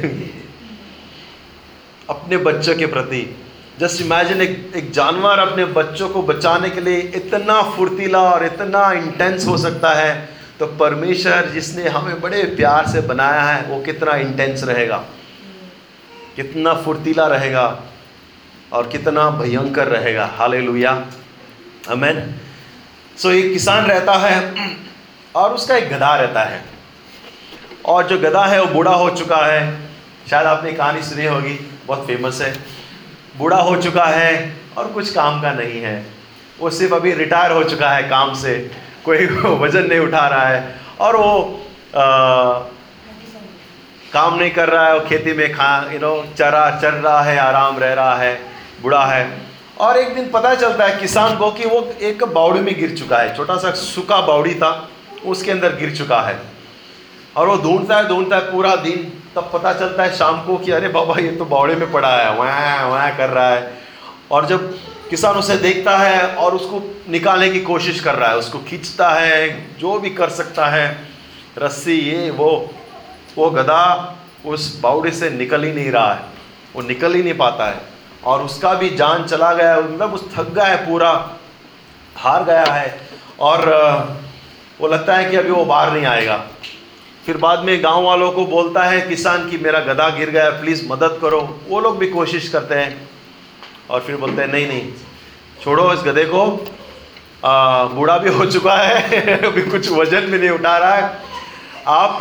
अपने 2.10 2.36
बच्चों 2.36 2.74
के 2.76 2.86
प्रति। 2.86 3.20
जस्ट 3.80 4.00
इमेजिन 4.02 4.40
एक 4.42 4.72
एक 4.76 4.90
जानवर 4.90 5.38
अपने 5.38 5.64
बच्चों 5.64 6.08
को 6.08 6.22
बचाने 6.22 6.70
के 6.70 6.80
लिए 6.80 7.00
इतना 7.16 7.60
फुर्तीला 7.70 8.22
और 8.22 8.44
इतना 8.44 8.90
इंटेंस 8.92 9.46
हो 9.46 9.56
सकता 9.58 9.92
है 9.94 10.28
तो 10.60 10.66
परमेश्वर 10.76 11.48
जिसने 11.48 11.88
हमें 11.88 12.20
बड़े 12.20 12.42
प्यार 12.56 12.86
से 12.86 13.00
बनाया 13.00 13.42
है, 13.42 13.66
वो 13.68 13.80
कितना 13.80 14.14
इंटेंस 14.16 14.64
रहेगा। 14.64 14.96
कितना 16.36 16.74
फुर्तीला 16.74 17.26
रहेगा। 17.26 17.66
और 18.76 18.88
कितना 18.88 19.30
भयंकर 19.30 19.88
रहेगा। 19.88 20.30
हाले 20.38 20.60
लुया 20.60 21.04
अमेन 21.90 22.34
सो 23.18 23.30
एक 23.30 23.52
किसान 23.52 23.86
रहता 23.86 24.12
है 24.12 24.54
और 25.34 25.52
उसका 25.52 25.76
एक 25.76 25.88
गधा 25.88 26.14
रहता 26.16 26.42
है। 26.42 26.64
और 27.84 28.06
जो 28.06 28.18
गधा 28.18 28.44
है 28.46 28.60
वो 28.60 28.66
बूढ़ा 28.66 28.94
हो 28.94 29.10
चुका 29.10 29.36
है। 29.46 29.80
शायद 30.30 30.46
आपने 30.46 30.72
कहानी 30.72 31.02
सुनी 31.02 31.26
होगी 31.26 31.54
बहुत 31.86 32.06
फ़ेमस 32.06 32.40
है। 32.42 32.52
बूढ़ा 33.38 33.56
हो 33.56 33.76
चुका 33.76 34.04
है 34.04 34.56
और 34.78 34.88
कुछ 34.88 35.12
काम 35.12 35.40
का 35.42 35.52
नहीं 35.52 35.80
है। 35.82 36.06
वो 36.60 36.70
सिर्फ़ 36.70 36.94
अभी 36.94 37.12
रिटायर 37.12 37.52
हो 37.52 37.64
चुका 37.64 37.90
है 37.90 38.02
काम 38.02 38.34
से। 38.34 38.70
कोई 39.04 39.26
वज़न 39.62 39.86
नहीं 39.86 40.00
उठा 40.00 40.26
रहा 40.28 40.46
है। 40.48 40.80
और 41.00 41.16
वो 41.16 41.62
आ, 41.96 42.04
काम 44.12 44.34
नहीं 44.38 44.50
कर 44.50 44.68
रहा 44.68 44.86
है। 44.86 44.98
वो 44.98 45.08
खेती 45.08 45.32
में 45.32 45.52
खा 45.52 45.90
यू 45.92 45.98
नो 45.98 46.26
चरा 46.38 46.78
चल 46.82 46.94
रहा 47.06 47.22
है 47.22 47.38
आराम 47.38 47.78
रह 47.78 47.92
रहा 47.92 48.16
है। 48.16 48.55
बुढ़ा 48.82 49.04
है। 49.04 49.40
और 49.80 49.96
एक 49.96 50.14
दिन 50.14 50.30
पता 50.30 50.54
चलता 50.54 50.84
है, 50.84 51.00
किसान 51.00 51.36
को 51.36 51.50
कि 51.50 51.64
वो 51.64 51.94
एक 52.02 52.24
बावड़ी 52.24 52.60
में 52.60 52.80
गिर 52.80 52.96
चुका 52.96 53.18
है, 53.18 53.36
छोटा 53.36 53.56
सा 53.56 53.70
सूखा 53.70 54.20
बावड़ी 54.20 54.54
था, 54.54 54.88
उसके 55.26 55.50
अंदर 55.50 55.76
गिर 55.76 55.96
चुका 55.96 56.20
है। 56.20 56.40
और 57.36 57.48
वो 57.48 57.56
ढूंढता 57.56 57.96
है 57.96 58.08
ढूंढता 58.08 58.36
है 58.36 58.52
पूरा 58.52 58.76
दिन, 58.76 59.12
तब 59.34 59.50
पता 59.52 59.72
चलता 59.72 60.02
है 60.02 60.16
शाम 60.16 60.44
को 60.44 60.56
कि 60.56 60.72
अरे 60.72 60.88
बाबा, 60.88 61.14
ये 61.20 61.30
तो 61.30 61.44
बावड़े 61.44 61.74
में 61.74 61.92
पड़ा 61.92 62.16
है, 62.16 62.34
वहाँ 62.34 62.88
वहाँ 62.88 63.16
कर 63.16 63.28
रहा 63.28 63.50
है। 63.50 63.78
और 64.30 64.46
जब 64.46 64.78
किसान 65.10 65.36
उसे 65.36 65.56
देखता 65.56 65.96
है 65.98 66.34
और 66.34 66.54
उसको 66.54 67.02
निकालने 67.08 67.50
की 67.50 67.60
कोशिश 67.60 68.00
कर 68.00 68.14
रहा 68.14 68.30
है, 68.30 68.36
उसको 68.36 68.58
खींचता 68.58 69.10
है, 69.10 69.66
जो 69.78 69.98
भी 69.98 70.10
कर 70.10 70.30
सकता 70.30 70.66
है, 70.66 71.08
रस्सी, 71.58 71.98
ये, 72.00 72.30
वो 72.30 72.70
वो 73.38 73.50
गधा 73.50 74.16
उस 74.46 74.80
बावड़ी 74.80 75.10
से 75.10 75.30
निकल 75.30 75.64
ही 75.64 75.72
नहीं 75.72 75.90
रहा 75.90 76.14
है, 76.14 76.20
वो 76.76 76.82
निकल 76.82 77.14
ही 77.14 77.22
नहीं 77.22 77.34
पाता 77.34 77.66
है। 77.66 77.95
और 78.26 78.42
उसका 78.42 78.74
भी 78.74 78.88
जान 78.90 79.24
चला 79.24 79.52
गया 79.54 79.74
है 79.74 79.82
मतलब 79.82 80.14
उस 80.14 80.24
थक 80.36 80.48
गया 80.50 80.64
है 80.64 80.76
पूरा, 80.86 81.30
हार 82.16 82.44
गया 82.44 82.64
है। 82.64 83.08
और 83.40 83.68
वो 84.80 84.88
लगता 84.88 85.16
है 85.16 85.30
कि 85.30 85.36
अभी 85.36 85.50
वो 85.50 85.64
बाहर 85.64 85.92
नहीं 85.92 86.06
आएगा। 86.06 86.36
फिर 87.26 87.36
बाद 87.36 87.58
में 87.58 87.82
गाँव 87.84 88.02
वालों 88.02 88.30
को 88.32 88.46
बोलता 88.46 88.82
है, 88.82 89.00
किसान 89.00 89.50
की 89.50 89.58
मेरा 89.58 89.80
गधा 89.80 90.08
गिर 90.08 90.30
गया 90.30 90.50
प्लीज़ 90.50 90.88
मदद 90.88 91.18
करो। 91.22 91.60
वो 91.68 91.80
लोग 91.80 91.98
भी 91.98 92.08
कोशिश 92.10 92.48
करते 92.48 92.74
हैं। 92.74 93.08
और 93.90 94.00
फिर 94.00 94.16
बोलते 94.16 94.42
हैं, 94.42 94.52
नहीं 94.52 94.66
नहीं, 94.68 94.92
छोड़ो 95.62 95.92
इस 95.92 96.00
गधे 96.00 96.24
को। 96.24 96.46
बूढ़ा 97.44 98.18
भी 98.18 98.30
हो 98.30 98.46
चुका 98.46 98.74
है, 98.74 99.20
अभी 99.46 99.62
कुछ 99.62 99.90
वज़न 99.90 100.20
भी 100.20 100.38
नहीं 100.38 100.50
उठा 100.50 100.76
रहा 100.78 100.94
है। 100.94 101.18
आप 101.86 102.20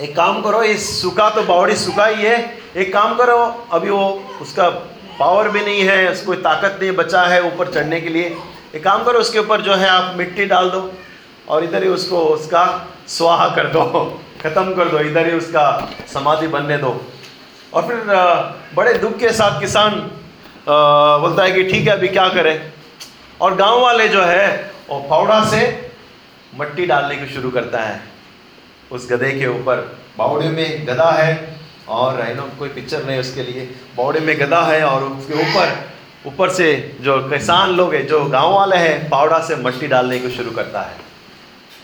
एक 0.00 0.16
काम 0.16 0.42
करो, 0.42 0.62
ये 0.62 0.76
सूखा 0.78 1.30
तो 1.30 1.42
बावड़ी 1.42 1.76
सूखा 1.76 2.06
ही 2.06 2.22
है 2.22 2.63
एक 2.76 2.92
काम 2.92 3.14
करो, 3.16 3.68
अभी 3.72 3.90
वो 3.90 4.04
उसका 4.42 4.68
पावर 5.18 5.48
भी 5.48 5.60
नहीं 5.60 5.82
है, 5.82 6.10
उसको 6.12 6.34
ताकत 6.34 6.78
नहीं 6.82 6.92
बचा 6.92 7.22
है 7.22 7.42
ऊपर 7.44 7.72
चढ़ने 7.72 8.00
के 8.00 8.08
लिए। 8.08 8.36
एक 8.74 8.82
काम 8.84 9.04
करो, 9.04 9.18
उसके 9.18 9.38
ऊपर 9.38 9.60
जो 9.60 9.74
है 9.74 9.88
आप 9.88 10.16
मिट्टी 10.16 10.44
डाल 10.44 10.70
दो 10.70 10.92
और 11.48 11.64
इधर 11.64 11.82
ही 11.82 11.88
उसको 11.88 12.24
उसका 12.28 12.64
स्वाहा 13.08 13.48
कर 13.48 13.68
दो, 13.68 13.84
ख़त्म 14.42 14.74
कर 14.74 14.88
दो, 14.88 14.98
इधर 15.00 15.26
ही 15.26 15.32
उसका 15.32 15.66
समाधि 16.12 16.46
बनने 16.46 16.78
दो। 16.78 17.00
और 17.74 17.86
फिर 17.86 18.02
बड़े 18.74 18.94
दुख 18.94 19.18
के 19.18 19.32
साथ 19.32 19.60
किसान 19.60 19.94
बोलता 20.68 21.42
है 21.42 21.52
कि 21.52 21.62
ठीक 21.64 21.88
है, 21.88 21.92
अभी 21.92 22.08
क्या 22.08 22.28
करें? 22.28 22.72
और 23.40 23.54
गाँव 23.54 23.80
वाले 23.80 24.08
जो 24.08 24.22
है, 24.22 24.70
वो 24.90 25.06
फावड़ा 25.10 25.44
से 25.44 25.90
मट्टी 26.58 26.86
डालने 26.86 27.16
की 27.16 27.34
शुरू 27.34 27.50
करता 27.50 27.80
है, 27.80 28.00
उस 28.92 29.10
गधे 29.12 29.30
के 29.38 29.46
ऊपर। 29.46 29.98
बावड़े 30.18 30.48
में 30.48 30.86
गधा 30.86 31.10
है 31.12 31.63
और 31.88 32.20
है 32.20 32.34
ना, 32.34 32.42
कोई 32.58 32.68
पिक्चर 32.68 33.04
नहीं 33.04 33.18
उसके 33.18 33.42
लिए। 33.42 33.60
बावड़े 33.96 34.20
में 34.20 34.40
गधा 34.40 34.62
है 34.62 34.84
और 34.84 35.02
उसके 35.02 35.34
ऊपर 35.34 35.92
ऊपर 36.26 36.50
से 36.50 36.96
जो 37.00 37.28
किसान 37.28 37.70
लोग 37.70 37.94
हैं, 37.94 38.06
जो 38.06 38.24
गाँव 38.24 38.52
वाले 38.52 38.76
हैं, 38.76 39.08
पावड़ा 39.08 39.38
से 39.38 39.56
मट्टी 39.56 39.86
डालने 39.86 40.18
को 40.18 40.28
शुरू 40.28 40.50
करता 40.50 40.80
है। 40.80 40.96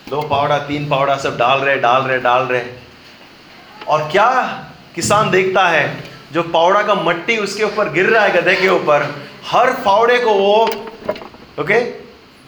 दो 0.08 0.22
पावड़ा, 0.22 0.58
तीन 0.58 0.88
पावड़ा 0.88 1.16
सब 1.16 1.36
डाल 1.38 1.60
रहे 1.60 1.76
डाल 1.76 2.02
रहे 2.02 2.18
डाल 2.18 2.42
रहे। 2.42 2.62
और 3.88 4.08
क्या 4.12 4.30
किसान 4.94 5.30
देखता 5.30 5.68
है, 5.68 6.04
जो 6.32 6.42
पावड़ा 6.42 6.82
का 6.82 6.94
मट्टी 6.94 7.36
उसके 7.36 7.64
ऊपर 7.64 7.92
गिर 7.92 8.06
रहा 8.06 8.24
है 8.24 8.42
गधे 8.42 8.56
के 8.56 8.68
ऊपर, 8.68 9.14
हर 9.46 9.72
फावड़े 9.72 10.18
को 10.18 10.30
वो, 10.30 10.64
ओके, 11.60 11.84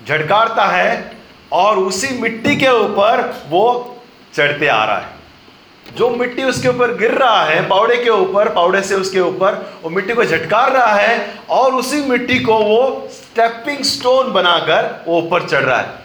झटकारता 0.07 0.67
है 0.67 1.13
और 1.53 1.79
उसी 1.79 2.19
मिट्टी 2.19 2.57
के 2.57 2.69
ऊपर 2.69 3.43
वो 3.49 3.97
चढ़ते 4.35 4.67
आ 4.67 4.85
रहा 4.85 4.97
है। 4.97 5.22
जो 5.97 6.09
मिट्टी 6.11 6.45
उसके 6.45 6.69
ऊपर 6.69 6.97
गिर 6.97 7.11
रहा 7.11 7.45
है, 7.45 7.69
पावड़े 7.69 7.97
के 7.97 8.11
ऊपर, 8.11 8.49
पावड़े 8.49 8.83
से 8.83 8.95
उसके 8.95 9.21
ऊपर, 9.21 9.55
वो 9.83 9.91
मिट्टी 9.91 10.15
को 10.15 10.25
झटकार 10.25 10.73
रहा 10.73 10.93
है 10.95 11.35
और 11.51 11.75
उसी 11.75 12.01
मिट्टी 12.01 12.39
को 12.39 12.55
वो 12.55 13.09
स्टेपिंग 13.13 13.83
स्टोन 13.85 14.33
बनाकर 14.33 15.05
वो 15.09 15.19
ऊपर 15.19 15.49
चढ़ 15.49 15.63
रहा 15.63 15.79
है। 15.79 16.01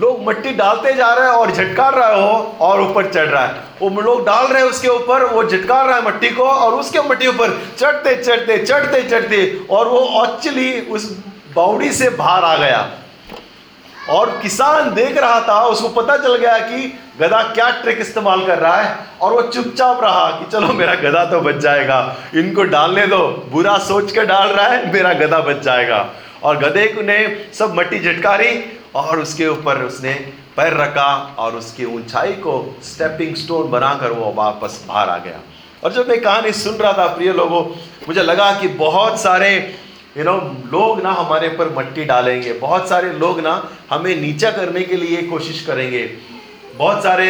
लोग 0.00 0.26
मिट्टी 0.26 0.52
डालते 0.52 0.92
जा 0.92 1.12
रहे 1.14 1.28
हैं 1.28 1.34
और 1.34 1.50
झटकार 1.50 1.94
रहे 1.94 2.22
हो 2.22 2.56
और 2.60 2.80
ऊपर 2.80 3.10
चढ़ 3.12 3.26
रहा 3.26 3.44
है। 3.46 3.54
वो 3.82 4.00
लोग 4.00 4.24
डाल 4.26 4.46
रहे 4.46 4.62
हैं 4.62 4.70
उसके 4.70 4.88
ऊपर, 4.88 5.24
वो 5.24 5.44
झटकार 5.44 5.86
रहा 5.86 5.96
है 5.96 6.04
मिट्टी 6.04 6.30
को 6.30 6.44
और 6.44 6.72
उसके 6.72 7.02
मिट्टी 7.02 7.26
ऊपर 7.26 7.58
चढ़ते 7.78 8.14
चढ़ते 8.24 8.58
चढ़ते 8.58 9.02
चढ़ते 9.02 9.66
और 9.70 9.88
वो 9.88 10.24
एक्चुअली 10.24 10.80
उस 10.80 11.10
बाउडी 11.56 11.92
से 11.92 12.08
बाहर 12.10 12.44
आ 12.44 12.56
गया। 12.56 12.90
और 14.10 14.30
किसान 14.42 14.92
देख 14.94 15.18
रहा 15.18 15.40
था, 15.40 15.60
उसको 15.64 15.88
पता 15.90 16.16
चल 16.16 16.36
गया 16.36 16.58
कि 16.58 16.98
गधा 17.20 17.42
क्या 17.44 17.68
ट्रिक 17.82 17.98
इस्तेमाल 18.00 18.44
कर 18.46 18.58
रहा 18.58 18.76
है 18.76 18.96
और 19.20 19.32
वो 19.32 19.42
चुपचाप 19.42 20.02
रहा 20.04 20.28
कि 20.30 20.50
चलो 20.50 20.72
मेरा 20.72 20.94
गधा 20.94 21.24
तो 21.24 21.40
बच 21.40 21.56
जाएगा। 21.56 22.16
इनको 22.34 22.62
डालने 22.64 23.06
दो, 23.06 23.26
बुरा 23.52 23.76
सोच 23.78 24.12
कर 24.12 24.24
डाल 24.24 24.48
रहा 24.48 24.66
है, 24.66 24.92
मेरा 24.92 25.12
गधा 25.12 25.38
बच 25.40 25.60
जाएगा। 25.60 26.08
और 26.44 26.58
गधे 26.58 26.92
ने 27.02 27.46
सब 27.54 27.74
मट्टी 27.74 27.98
झटकारी 27.98 28.80
और 28.94 29.20
उसके 29.20 29.48
ऊपर 29.48 29.82
उसने 29.82 30.12
पैर 30.56 30.76
रखा 30.76 31.12
और 31.38 31.56
उसकी 31.56 31.84
ऊंचाई 31.84 32.32
को 32.32 32.54
स्टेपिंग 32.84 33.34
स्टोन 33.34 33.70
बनाकर 33.70 34.12
वो 34.12 34.32
वापस 34.36 34.84
बाहर 34.88 35.08
आ 35.08 35.16
गया। 35.18 35.40
और 35.84 35.92
जब 35.92 36.08
मैं 36.08 36.20
कहानी 36.20 36.52
सुन 36.52 36.74
रहा 36.74 36.92
था, 36.92 37.06
प्रिय 37.06 37.32
लोगों, 37.32 37.62
मुझे 38.08 38.22
लगा 38.22 38.52
कि 38.52 38.68
बहुत 38.68 39.20
सारे 39.20 39.50
यू 40.16 40.24
नो 40.24 40.36
लोग 40.72 41.02
ना 41.02 41.10
हमारे 41.12 41.48
ऊपर 41.48 41.68
मट्टी 41.76 42.04
डालेंगे। 42.04 42.52
बहुत 42.54 42.88
सारे 42.88 43.12
लोग 43.14 43.40
ना 43.40 43.52
हमें 43.90 44.14
नीचा 44.16 44.50
करने 44.50 44.82
के 44.82 44.96
लिए 44.96 45.22
कोशिश 45.22 45.60
करेंगे। 45.66 46.04
बहुत 46.76 47.02
सारे 47.02 47.28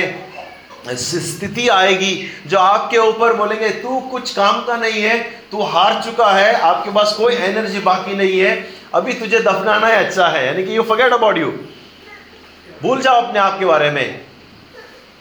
स्थिति 0.88 1.68
आएगी 1.68 2.14
जो 2.46 2.58
आपके 2.58 2.98
ऊपर 2.98 3.32
बोलेंगे, 3.32 3.68
तू 3.68 4.00
कुछ 4.10 4.32
काम 4.34 4.62
का 4.64 4.76
नहीं 4.76 5.02
है, 5.02 5.18
तू 5.50 5.62
हार 5.62 6.02
चुका 6.04 6.30
है, 6.32 6.54
आपके 6.54 6.90
पास 6.90 7.12
कोई 7.12 7.34
एनर्जी 7.34 7.80
बाकी 7.80 8.14
नहीं 8.14 8.38
है, 8.40 8.66
अभी 8.94 9.12
तुझे 9.12 9.38
दफनाना 9.40 9.86
ही 9.86 9.92
अच्छा 9.94 10.28
है। 10.28 10.46
यानी 10.46 10.64
कि 10.64 10.76
यू 10.76 10.82
फॉरगेट 10.82 11.12
अबाउट 11.12 11.38
यू 11.38 11.52
भूल 12.82 13.00
जाओ 13.00 13.22
अपने 13.22 13.38
आप 13.38 13.58
के 13.58 13.64
बारे 13.64 13.90
में। 13.90 14.20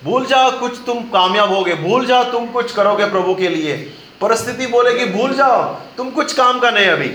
भूल 0.04 0.26
जाओ 0.26 0.52
कुछ 0.60 0.80
तुम 0.86 1.04
कामयाब 1.10 1.54
होगे, 1.54 1.76
भूल 1.78 2.06
जाओ 2.06 2.24
तुम 2.32 2.48
कुछ 2.48 2.72
करोगे 2.72 3.06
प्रभु 3.06 3.36
के 3.36 3.50
लिए। 3.50 3.76
परिस्थिति 4.22 4.68
बोलेगी, 4.68 5.06
भूल 5.08 5.34
जाओ, 5.34 5.64
तुम 5.98 6.10
कुछ 6.10 6.34
काम 6.34 6.60
का 6.60 6.72
नहीं 6.72 6.88
अभी। 6.88 7.08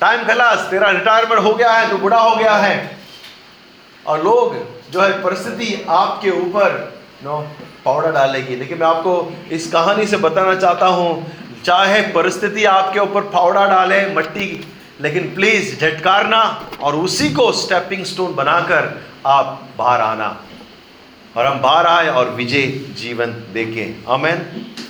टाइम 0.00 0.26
खलास, 0.26 0.58
तेरा 0.70 0.90
रिटायरमेंट 0.90 1.42
हो 1.42 1.54
गया 1.54 1.72
है 1.72 1.90
तो 1.90 1.98
बुढ़ा 1.98 2.18
हो 2.18 2.36
गया 2.36 2.54
है। 2.54 2.98
और 4.06 4.24
लोग 4.24 4.54
जो 4.92 5.00
है 5.00 5.22
परिस्थिति 5.22 5.86
आपके 5.88 6.30
ऊपर, 6.30 7.00
नो 7.24 7.48
पाउडर 7.84 8.12
डालेगी। 8.12 8.56
लेकिन 8.56 8.78
मैं 8.78 8.86
आपको 8.86 9.32
इस 9.52 9.72
कहानी 9.72 10.06
से 10.06 10.16
बताना 10.16 10.54
चाहता 10.54 10.86
हूँ, 10.86 11.32
चाहे 11.64 12.00
परिस्थिति 12.02 12.64
आपके 12.64 13.00
ऊपर 13.00 13.20
पाउडर 13.20 13.66
डाले, 13.66 14.14
मट्टी, 14.14 14.68
लेकिन 15.00 15.34
प्लीज़ 15.34 15.80
झटकारना 15.80 16.66
और 16.80 16.94
उसी 16.94 17.30
को 17.30 17.52
स्टेपिंग 17.52 18.04
स्टोन 18.04 18.34
बनाकर 18.34 19.02
आप 19.26 19.68
बाहर 19.78 20.00
आना। 20.00 20.40
और 21.36 21.46
हम 21.46 21.60
बाहर 21.60 21.86
आए 21.86 22.08
और 22.08 22.30
विजय 22.30 22.62
जीवन 22.94 23.26
देखें। 23.26 24.04
अमेन 24.12 24.36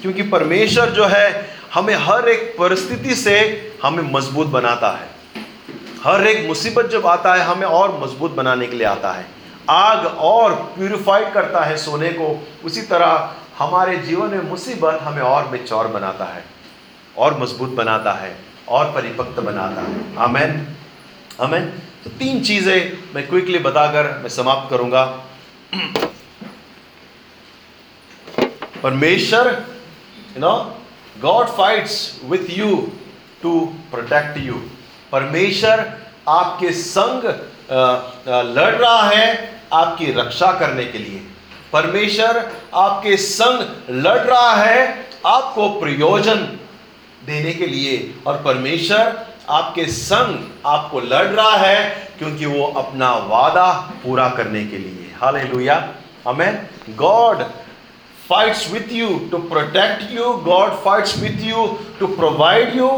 क्योंकि 0.02 0.22
परमेश्वर 0.22 0.90
जो 0.90 1.04
है, 1.04 1.50
हमें 1.74 1.94
हर 1.94 2.28
एक 2.28 2.56
परिस्थिति 2.58 3.14
से 3.14 3.67
हमें 3.82 4.12
मज़बूत 4.12 4.46
बनाता 4.46 4.90
है। 4.90 5.08
हर 6.04 6.26
एक 6.26 6.48
मुसीबत 6.48 6.86
जब 6.86 7.06
आता 7.06 7.34
है, 7.34 7.40
हमें 7.40 7.66
और 7.66 8.00
मज़बूत 8.02 8.30
बनाने 8.30 8.66
के 8.66 8.76
लिए 8.76 8.86
आता 8.86 9.12
है। 9.12 9.26
आग 9.70 10.06
और 10.06 10.54
प्यूरिफाइड 10.54 11.32
करता 11.32 11.64
है 11.64 11.76
सोने 11.76 12.08
को। 12.08 12.48
उसी 12.64 12.82
तरह 12.82 13.34
हमारे 13.58 13.96
जीवन 13.96 14.28
में 14.28 14.40
मुसीबत 14.40 15.00
हमें 15.02 15.22
और 15.22 15.48
मेचौर 15.48 15.86
बनाता 15.86 16.24
है, 16.24 16.44
और 17.16 17.38
मज़बूत 17.38 17.68
बनाता 17.68 18.12
है, 18.12 18.36
और 18.68 18.84
परिपक्व 18.84 19.42
बनाता 19.42 19.80
है। 19.80 20.16
आमेन। 20.16 20.76
आमेन। 21.40 21.64
तो 22.04 22.10
तीन 22.10 22.42
चीज़ें 22.44 22.98
मैं 23.14 23.28
क्विकली 23.28 23.58
बताकर 23.58 24.18
मैं 24.18 24.28
समाप्त 24.28 24.70
करूँगा। 24.70 25.04
परमेश्वर 28.82 29.64
you 30.36 30.40
know 30.40 30.78
God 31.20 31.46
fights 31.46 32.20
with 32.24 32.40
you 32.50 32.92
to 33.42 33.60
protect 33.90 34.38
you 34.38 34.54
परमेश्वर 35.12 35.84
आपके 36.28 36.70
संग 36.72 37.24
लड़ 38.56 38.74
रहा 38.74 39.02
है 39.02 39.26
आपकी 39.72 40.12
रक्षा 40.12 40.50
करने 40.60 40.84
के 40.84 40.98
लिए। 40.98 41.20
परमेश्वर 41.72 42.38
आपके 42.74 43.16
संग 43.16 43.94
लड़ 44.06 44.18
रहा 44.18 44.54
है 44.54 45.06
आपको 45.26 45.68
प्रयोजन 45.80 46.40
देने 47.26 47.52
के 47.52 47.66
लिए। 47.66 48.14
और 48.26 48.42
परमेश्वर 48.42 49.26
आपके 49.50 49.84
संग 49.92 50.44
आपको 50.66 51.00
लड़ 51.00 51.26
रहा 51.26 51.56
है 51.56 52.08
क्योंकि 52.18 52.46
वो 52.46 52.66
अपना 52.76 53.12
वादा 53.28 53.70
पूरा 54.04 54.28
करने 54.36 54.64
के 54.64 54.78
लिए। 54.78 55.14
हालेलुया। 55.20 55.76
हमें 56.26 56.68
God 56.96 57.44
fights 58.30 58.62
with 58.70 58.90
you 58.92 59.06
to 59.32 59.38
protect 59.50 60.00
you 60.14 60.30
god 60.46 60.72
fights 60.86 61.12
with 61.20 61.44
you 61.44 61.62
to 62.00 62.08
provide 62.16 62.74
you 62.78 62.88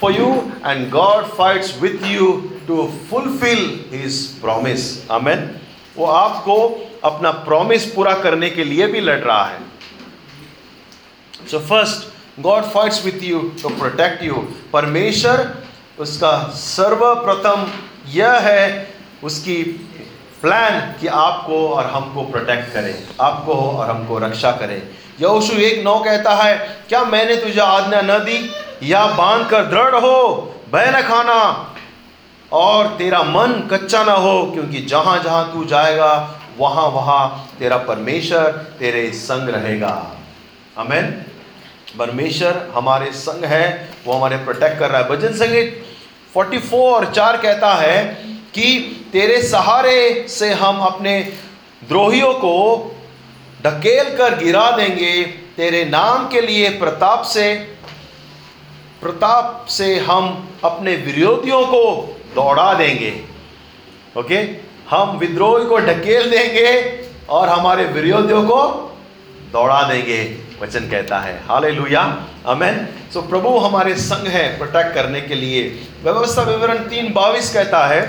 for 0.00 0.10
you 0.12 0.28
and 0.62 0.90
god 0.90 1.26
fights 1.38 1.70
with 1.80 2.04
you 2.06 2.26
to 2.66 2.88
fulfill 3.10 3.64
his 3.90 4.18
promise. 4.42 4.84
Amen. 5.10 5.48
वो 5.96 6.06
आपको 6.06 6.56
अपना 7.04 7.30
प्रॉमिस 7.30 7.86
पूरा 7.92 8.14
करने 8.14 8.50
के 8.50 8.64
लिए 8.64 8.86
भी 8.86 9.00
लड़ 9.00 9.18
रहा 9.20 9.44
है। 9.44 9.58
So 11.50 11.58
first 11.58 12.06
God 12.40 12.64
fights 12.64 13.04
with 13.04 13.22
you 13.22 13.40
to 13.62 13.68
protect 13.68 14.22
you 14.22 14.34
परमेश्वर, 14.72 15.54
उसका 15.98 16.38
सर्वप्रथम 16.54 17.66
यह 18.08 18.38
है, 18.38 18.94
उसकी 19.24 19.62
प्लान 20.42 20.80
कि 21.00 21.06
आपको 21.06 21.68
और 21.68 21.86
हमको 21.86 22.22
प्रोटेक्ट 22.22 22.72
करे, 22.72 22.94
आपको 23.20 23.52
और 23.52 23.90
हमको 23.90 24.18
रक्षा 24.18 24.50
करे। 24.50 24.82
यहोशू 25.20 25.56
एक 25.56 25.84
नौ 25.84 25.98
कहता 25.98 26.34
है, 26.34 26.56
क्या 26.88 27.04
मैंने 27.04 27.36
तुझे 27.36 27.60
आज्ञा 27.60 28.00
न 28.02 28.18
दी? 28.24 28.38
या 28.82 29.06
बाँध 29.08 29.48
कर 29.48 29.64
दृढ़ 29.64 29.94
हो 29.94 30.54
भय 30.72 30.90
न 30.90 31.00
खाना, 31.02 31.74
और 32.52 32.86
तेरा 32.88 33.22
मन 33.22 33.52
कच्चा 33.72 34.02
ना 34.04 34.12
हो, 34.12 34.42
क्योंकि 34.52 34.80
जहाँ 34.80 35.18
जहाँ 35.22 35.52
तू 35.52 35.64
जाएगा, 35.64 36.12
वहाँ 36.58 36.86
वहाँ 36.88 37.48
तेरा 37.58 37.76
परमेश्वर 37.78 38.46
तेरे 38.78 39.10
संग 39.12 39.48
रहेगा। 39.48 39.90
अमेन 40.78 41.10
परमेश्वर 41.98 42.70
हमारे 42.74 43.10
संग 43.12 43.44
है, 43.44 43.90
वो 44.06 44.12
हमारे 44.12 44.36
प्रोटेक्ट 44.36 44.78
कर 44.78 44.90
रहा 44.90 45.00
है। 45.00 45.08
भजन 45.08 45.32
संगीत 45.36 45.84
44 46.34 46.72
और 46.74 47.12
चार 47.12 47.36
कहता 47.36 47.74
है 47.74 48.04
कि 48.54 48.78
तेरे 49.12 49.40
सहारे 49.42 50.26
से 50.28 50.52
हम 50.52 50.80
अपने 50.82 51.20
द्रोहियों 51.88 52.32
को 52.34 52.54
ढकेल 53.64 54.16
कर 54.16 54.38
गिरा 54.38 54.70
देंगे, 54.70 55.22
तेरे 55.56 55.84
नाम 55.84 56.28
के 56.28 56.40
लिए 56.40 56.68
प्रताप 56.70 57.22
से 57.24 57.54
प्रताप 59.02 59.66
से 59.68 59.98
हम 59.98 60.48
अपने 60.64 60.94
विरोधियों 60.96 61.64
को 61.66 61.82
दौड़ा 62.34 62.72
देंगे 62.74 63.12
ओके 64.18 64.36
हम 64.90 65.16
विद्रोही 65.18 65.66
को 65.66 65.78
ढकेल 65.78 66.30
देंगे 66.30 66.70
और 67.28 67.48
हमारे 67.48 67.84
विरोधियों 67.84 68.42
को 68.42 68.60
दौड़ा 69.52 69.82
देंगे, 69.82 70.20
वचन 70.62 70.88
कहता 70.90 71.18
है। 71.18 71.34
हाले 71.48 71.70
लुया 71.70 72.02
अमेन 72.46 72.88
सो 73.12 73.20
प्रभु 73.22 73.56
हमारे 73.58 73.94
संग 73.94 74.26
है 74.26 74.46
प्रोटेक्ट 74.58 74.94
करने 74.94 75.20
के 75.20 75.34
लिए। 75.34 75.62
व्यवस्था 76.04 76.42
विवरण 76.42 76.78
तीन 76.78 77.12
बाविस 77.12 77.52
कहता 77.54 77.86
है। 77.86 78.00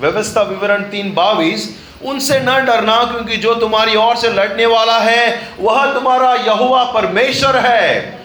व्यवस्था 0.00 0.42
विवरण 0.42 0.82
तीन 0.82 1.12
बाविस 1.14 1.68
उनसे 2.02 2.40
न 2.40 2.64
डरना, 2.66 3.02
क्योंकि 3.04 3.36
जो 3.36 3.54
तुम्हारी 3.54 3.96
ओर 3.96 4.16
से 4.16 4.28
लड़ने 4.28 4.66
वाला 4.66 4.98
है, 4.98 5.48
वह 5.60 5.92
तुम्हारा 5.94 6.34
यहुआ 6.34 6.84
परमेश्वर 6.84 7.56
है। 7.56 8.20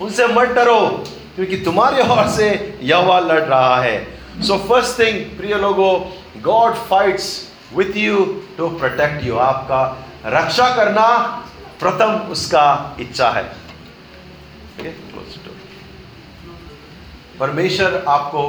उनसे 0.00 0.26
मत 0.26 0.48
डरो। 0.48 1.04
क्योंकि 1.36 1.56
तुम्हारे 1.56 2.02
ओर 2.08 2.26
से 2.28 2.48
यहुआ 2.82 3.18
लड़ 3.20 3.40
रहा 3.40 3.80
है। 3.82 3.96
सो 4.42 4.56
फ़र्स्ट 4.68 4.98
थिंग 4.98 5.24
प्रिय 5.38 5.54
लोगो 5.56 5.90
God 6.42 6.74
fights 6.88 7.28
with 7.74 7.96
you 7.96 8.24
to 8.58 8.68
protect 8.68 9.24
you 9.24 9.36
आपका 9.38 9.82
रक्षा 10.26 10.68
करना 10.76 11.06
प्रथम 11.80 12.14
उसका 12.32 12.96
इच्छा 13.00 13.30
है। 13.30 13.44
परमेश्वर 17.38 18.04
आपको 18.08 18.42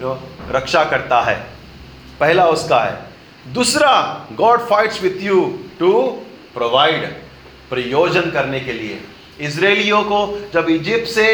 जो 0.00 0.12
रक्षा 0.50 0.84
करता 0.84 1.20
है, 1.20 1.36
पहला 2.20 2.46
उसका 2.46 2.80
है। 2.80 3.52
दूसरा 3.54 3.90
God 4.32 4.60
fights 4.60 5.02
with 5.02 5.22
you 5.22 5.40
to 5.78 5.92
provide 6.54 7.06
प्रयोजन 7.70 8.30
करने 8.30 8.60
के 8.60 8.72
लिए। 8.72 9.00
इसराइलियों 9.40 10.02
को 10.04 10.20
जब 10.54 10.68
इजिप्ट 10.70 11.08
से 11.08 11.26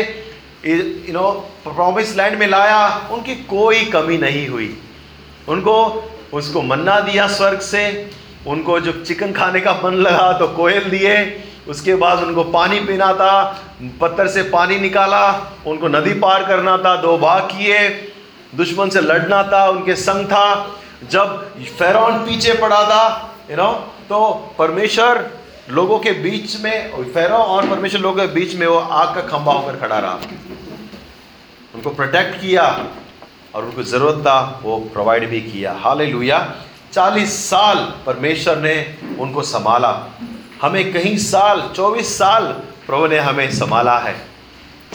यू 0.66 1.12
नो 1.12 1.30
प्रॉमिस 1.64 2.16
लैंड 2.16 2.38
में 2.38 2.46
लाया, 2.46 3.08
उनकी 3.12 3.34
कोई 3.46 3.84
कमी 3.86 4.18
नहीं 4.18 4.46
हुई। 4.48 4.76
उनको, 5.48 5.76
उसको 6.32 6.62
मन्ना 6.62 6.98
दिया 7.00 7.26
स्वर्ग 7.28 7.60
से, 7.62 8.10
उनको 8.46 8.78
जब 8.80 9.02
चिकन 9.04 9.32
खाने 9.32 9.60
का 9.60 9.72
मन 9.84 9.94
लगा 9.98 10.32
तो 10.38 10.48
कोयल 10.56 10.88
दिए, 10.90 11.16
उसके 11.68 11.94
बाद 11.96 12.22
उनको 12.22 12.44
पानी 12.52 12.80
पीना 12.80 13.12
था, 13.14 13.42
पत्थर 14.00 14.28
से 14.28 14.42
पानी 14.50 14.78
निकाला, 14.78 15.22
उनको 15.66 15.88
नदी 15.88 16.14
पार 16.20 16.44
करना 16.44 16.76
था, 16.78 16.96
दो 16.96 17.16
भाग 17.18 17.42
किए, 17.50 17.88
दुश्मन 18.56 18.88
से 18.88 19.00
लड़ना 19.00 19.42
था, 19.42 19.68
उनके 19.68 19.94
संग 19.98 20.26
था। 20.26 20.80
जब 21.10 21.40
फेरौन 21.78 22.18
पीछे 22.18 22.52
पड़ा 22.54 22.82
था 22.84 23.06
यू 23.50 23.56
नो 23.56 23.72
तो 24.08 24.18
परमेश्वर 24.58 25.30
लोगों 25.70 25.98
के 25.98 26.12
बीच 26.22 26.56
में 26.60 27.04
फेरो 27.04 27.36
और 27.36 27.68
परमेश्वर 27.68 28.00
लोगों 28.00 28.16
के 28.16 28.32
बीच 28.34 28.54
में 28.54 28.66
वो 28.66 28.78
आग 28.78 29.14
का 29.14 29.20
खंभा 29.28 29.52
होकर 29.52 29.76
खड़ा 29.76 29.98
रहा। 29.98 30.18
उनको 31.84 31.96
प्रोटेक्ट 31.96 32.40
किया 32.40 32.86
और 33.54 33.64
उनको 33.64 33.82
ज़रूरत 33.82 34.14
था, 34.14 34.60
वो 34.62 34.78
प्रोवाइड 34.78 35.30
भी 35.30 35.40
किया। 35.40 35.72
हाल 35.72 36.02
लुया 36.02 36.56
चालीस 36.92 37.50
साल 37.50 37.92
परमेश्वर 38.06 38.58
ने 38.58 38.96
उनको 39.18 39.42
संभाला। 39.42 40.06
हमें 40.62 40.92
कहीं 40.92 41.16
साल, 41.16 41.72
चौबीस 41.76 42.18
साल 42.18 42.46
प्रभु 42.86 43.06
ने 43.06 43.18
हमें 43.18 43.52
संभाला 43.52 43.98
है। 43.98 44.26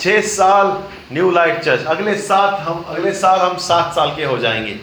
छः 0.00 0.20
साल 0.20 0.84
न्यू 1.12 1.30
लाइट 1.30 1.60
चर्च 1.60 1.84
अगले 1.84 2.14
सात 2.14 2.60
हम, 2.60 2.82
अगले 2.82 3.12
साल 3.12 3.38
हम 3.38 3.56
सात 3.56 3.94
साल 3.94 4.16
के 4.16 4.24
हो 4.24 4.38
जाएँगे। 4.38 4.80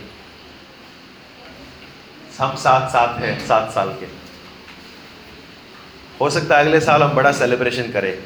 हम 2.40 2.56
सात 2.56 2.90
सात 2.90 3.20
हैं, 3.20 3.48
सात 3.48 3.72
साल 3.72 3.90
के। 3.90 4.06
हो 6.22 6.30
सकता 6.30 6.58
है 6.58 6.66
अगले 6.66 6.80
साल 6.80 7.04
हम 7.04 7.10
बड़ा 7.10 7.32
सेलिब्रेशन 7.32 7.92
करें। 7.92 8.24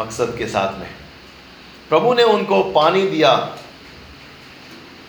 मकसद 0.00 0.34
के 0.38 0.46
साथ 0.46 0.80
में। 0.80 1.07
प्रभु 1.88 2.14
ने 2.14 2.22
उनको 2.22 2.62
पानी 2.62 3.06
दिया। 3.06 3.56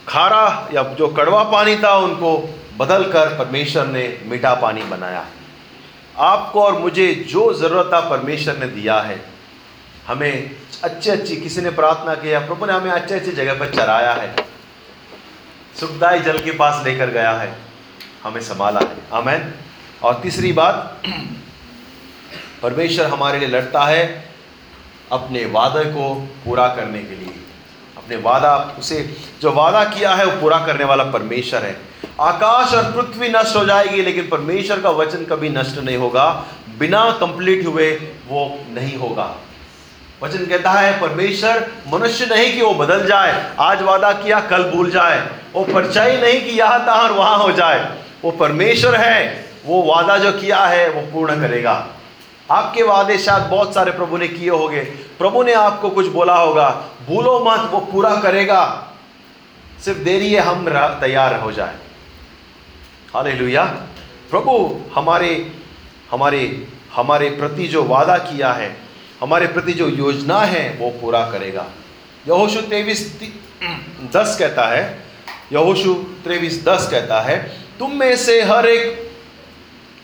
खारा 0.07 0.69
या 0.73 0.83
जो 0.83 1.07
कड़वा 1.07 1.43
पानी 1.43 1.75
था, 1.75 1.97
उनको 1.97 2.59
बदल 2.77 3.03
कर 3.03 3.27
परमेश्वर 3.27 3.85
ने 3.85 4.19
मीठा 4.25 4.53
पानी 4.53 4.83
बनाया। 4.83 5.25
आपको 6.17 6.63
और 6.63 6.79
मुझे 6.79 7.15
जो 7.15 7.53
ज़रूरत 7.53 7.89
था, 7.93 7.99
परमेश्वर 7.99 8.57
ने 8.57 8.67
दिया 8.67 8.99
है। 8.99 9.25
हमें 10.07 10.55
अच्छी 10.83 11.09
अच्छी 11.09 11.35
किसी 11.35 11.61
ने 11.61 11.69
प्रार्थना 11.69 12.15
किया, 12.15 12.39
प्रभु 12.39 12.65
ने 12.65 12.73
हमें 12.73 12.91
अच्छे 12.91 13.15
अच्छी 13.15 13.31
जगह 13.31 13.53
पर 13.53 13.73
चराया 13.73 14.13
है। 14.13 14.35
सुखदाई 15.79 16.19
जल 16.19 16.37
के 16.37 16.51
पास 16.51 16.85
लेकर 16.85 17.09
गया 17.09 17.31
है। 17.31 17.55
हमें 18.23 18.41
संभाला 18.41 18.79
है। 18.79 18.97
अमेन 19.13 19.53
और 20.03 20.19
तीसरी 20.23 20.51
बात, 20.51 21.01
परमेश्वर 22.61 23.05
हमारे 23.05 23.39
लिए 23.39 23.47
लड़ता 23.47 23.83
है। 23.83 24.28
अपने 25.11 25.45
वादे 25.45 25.85
को 25.85 26.27
पूरा 26.45 26.67
करने 26.67 26.99
के 26.99 27.15
लिए। 27.15 27.33
अपने 27.97 28.15
वादा, 28.15 28.75
उसे 28.79 29.17
जो 29.41 29.51
वादा 29.51 29.83
किया 29.83 30.13
है, 30.13 30.25
वो 30.25 30.41
पूरा 30.41 30.59
करने 30.59 30.83
वाला 30.83 31.03
परमेश्वर 31.03 31.63
है। 31.63 31.77
आकाश 32.21 32.73
और 32.73 32.83
पृथ्वी 32.83 33.29
नष्ट 33.29 33.55
हो 33.55 33.65
जाएगी, 33.65 34.01
लेकिन 34.01 34.29
परमेश्वर 34.29 34.79
का 34.79 34.89
वचन 34.89 35.25
कभी 35.25 35.49
नष्ट 35.49 35.79
नहीं 35.79 35.97
होगा। 35.97 36.43
बिना 36.79 37.11
कंप्लीट 37.11 37.65
हुए 37.65 37.91
वो 38.27 38.59
नहीं 38.71 38.97
होगा। 38.97 39.35
वचन 40.23 40.45
कहता 40.45 40.71
है, 40.71 41.01
परमेश्वर 41.01 41.71
मनुष्य 41.93 42.25
नहीं 42.25 42.53
कि 42.53 42.61
वो 42.61 42.73
बदल 42.73 43.05
जाए, 43.05 43.53
आज 43.59 43.81
वादा 43.81 44.11
किया, 44.11 44.39
कल 44.39 44.63
भूल 44.63 44.91
जाए। 44.91 45.29
वो 45.53 45.63
परचाई 45.63 46.17
नहीं 46.17 46.41
कि 46.41 46.49
यहाँ 46.49 46.85
तहां 46.85 47.09
वहाँ 47.09 47.37
हो 47.37 47.51
जाए। 47.51 47.97
वो 48.23 48.31
परमेश्वर 48.31 48.95
है, 48.95 49.45
वो 49.65 49.81
वादा 49.81 50.17
जो 50.17 50.31
किया 50.31 50.65
है, 50.65 50.89
वो 50.89 51.01
पूर्ण 51.01 51.41
करेगा। 51.41 51.87
आपके 52.51 52.83
वादे 52.83 53.17
शायद 53.17 53.43
बहुत 53.43 53.73
सारे 53.73 53.91
प्रभु 53.91 54.17
ने 54.17 54.27
किए 54.27 54.49
होंगे। 54.49 54.79
प्रभु 55.19 55.43
ने 55.43 55.53
आपको 55.53 55.89
कुछ 55.89 56.07
बोला 56.07 56.35
होगा। 56.35 56.85
भूलो 57.07 57.39
मत, 57.39 57.69
वो 57.71 57.79
पूरा 57.79 58.15
करेगा। 58.15 58.87
सिर्फ़ 59.85 59.99
देरी 59.99 60.33
है, 60.33 60.41
हम 60.41 60.69
तैयार 60.75 61.35
हो 61.35 61.51
जाए। 61.51 61.75
हाले 63.15 63.57
प्रभु, 64.31 64.81
हमारे 64.95 65.51
हमारे 66.11 66.67
हमारे 66.95 67.29
प्रति 67.29 67.67
जो 67.67 67.83
वादा 67.83 68.17
किया 68.17 68.53
है, 68.53 68.77
हमारे 69.21 69.47
प्रति 69.47 69.73
जो 69.73 69.87
योजना 69.87 70.39
है, 70.39 70.77
वो 70.79 70.89
पूरा 70.89 71.29
करेगा। 71.31 71.65
यहोशु 72.27 72.61
तेईस 72.61 73.19
दस 74.15 74.35
कहता 74.39 74.65
है। 74.67 75.03
यहोशु 75.51 75.93
तेईस 75.93 76.65
दस 76.65 76.87
कहता 76.91 77.21
है, 77.21 77.59
तुम 77.79 77.91
में 77.91 78.15
से 78.17 78.41
हर 78.41 78.65
एक 78.65 79.08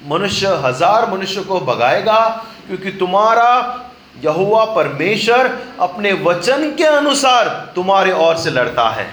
मनुष्य, 0.06 0.48
हज़ार 0.64 1.10
मनुष्य 1.12 1.42
को 1.44 1.60
भगाएगा, 1.62 2.20
क्योंकि 2.68 2.92
तुम्हारा 2.92 3.52
यहुआ 4.24 4.64
परमेश्वर 4.66 5.48
अपने 5.82 6.12
वचन 6.24 6.70
के 6.76 6.84
अनुसार 6.86 7.48
तुम्हारे 7.76 8.12
ओर 8.14 8.38
से 8.38 8.50
लड़ता 8.50 8.90
है। 8.90 9.08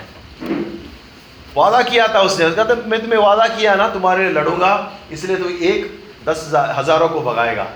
वादा 1.56 1.80
किया 1.82 2.06
था 2.08 2.20
उसने। 2.20 2.50
कहता 2.50 2.74
मैं 2.88 3.00
तुम्हें 3.00 3.18
वादा 3.18 3.46
किया 3.48 3.74
ना, 3.74 3.88
तुम्हारे 3.88 4.24
लिए 4.24 4.32
लड़ूँगा, 4.32 4.92
इसलिए 5.12 5.36
तो 5.36 5.48
एक 5.48 5.90
दस 6.28 6.50
हज़ारों 6.76 7.08
को 7.08 7.20
भगाएगा। 7.22 7.66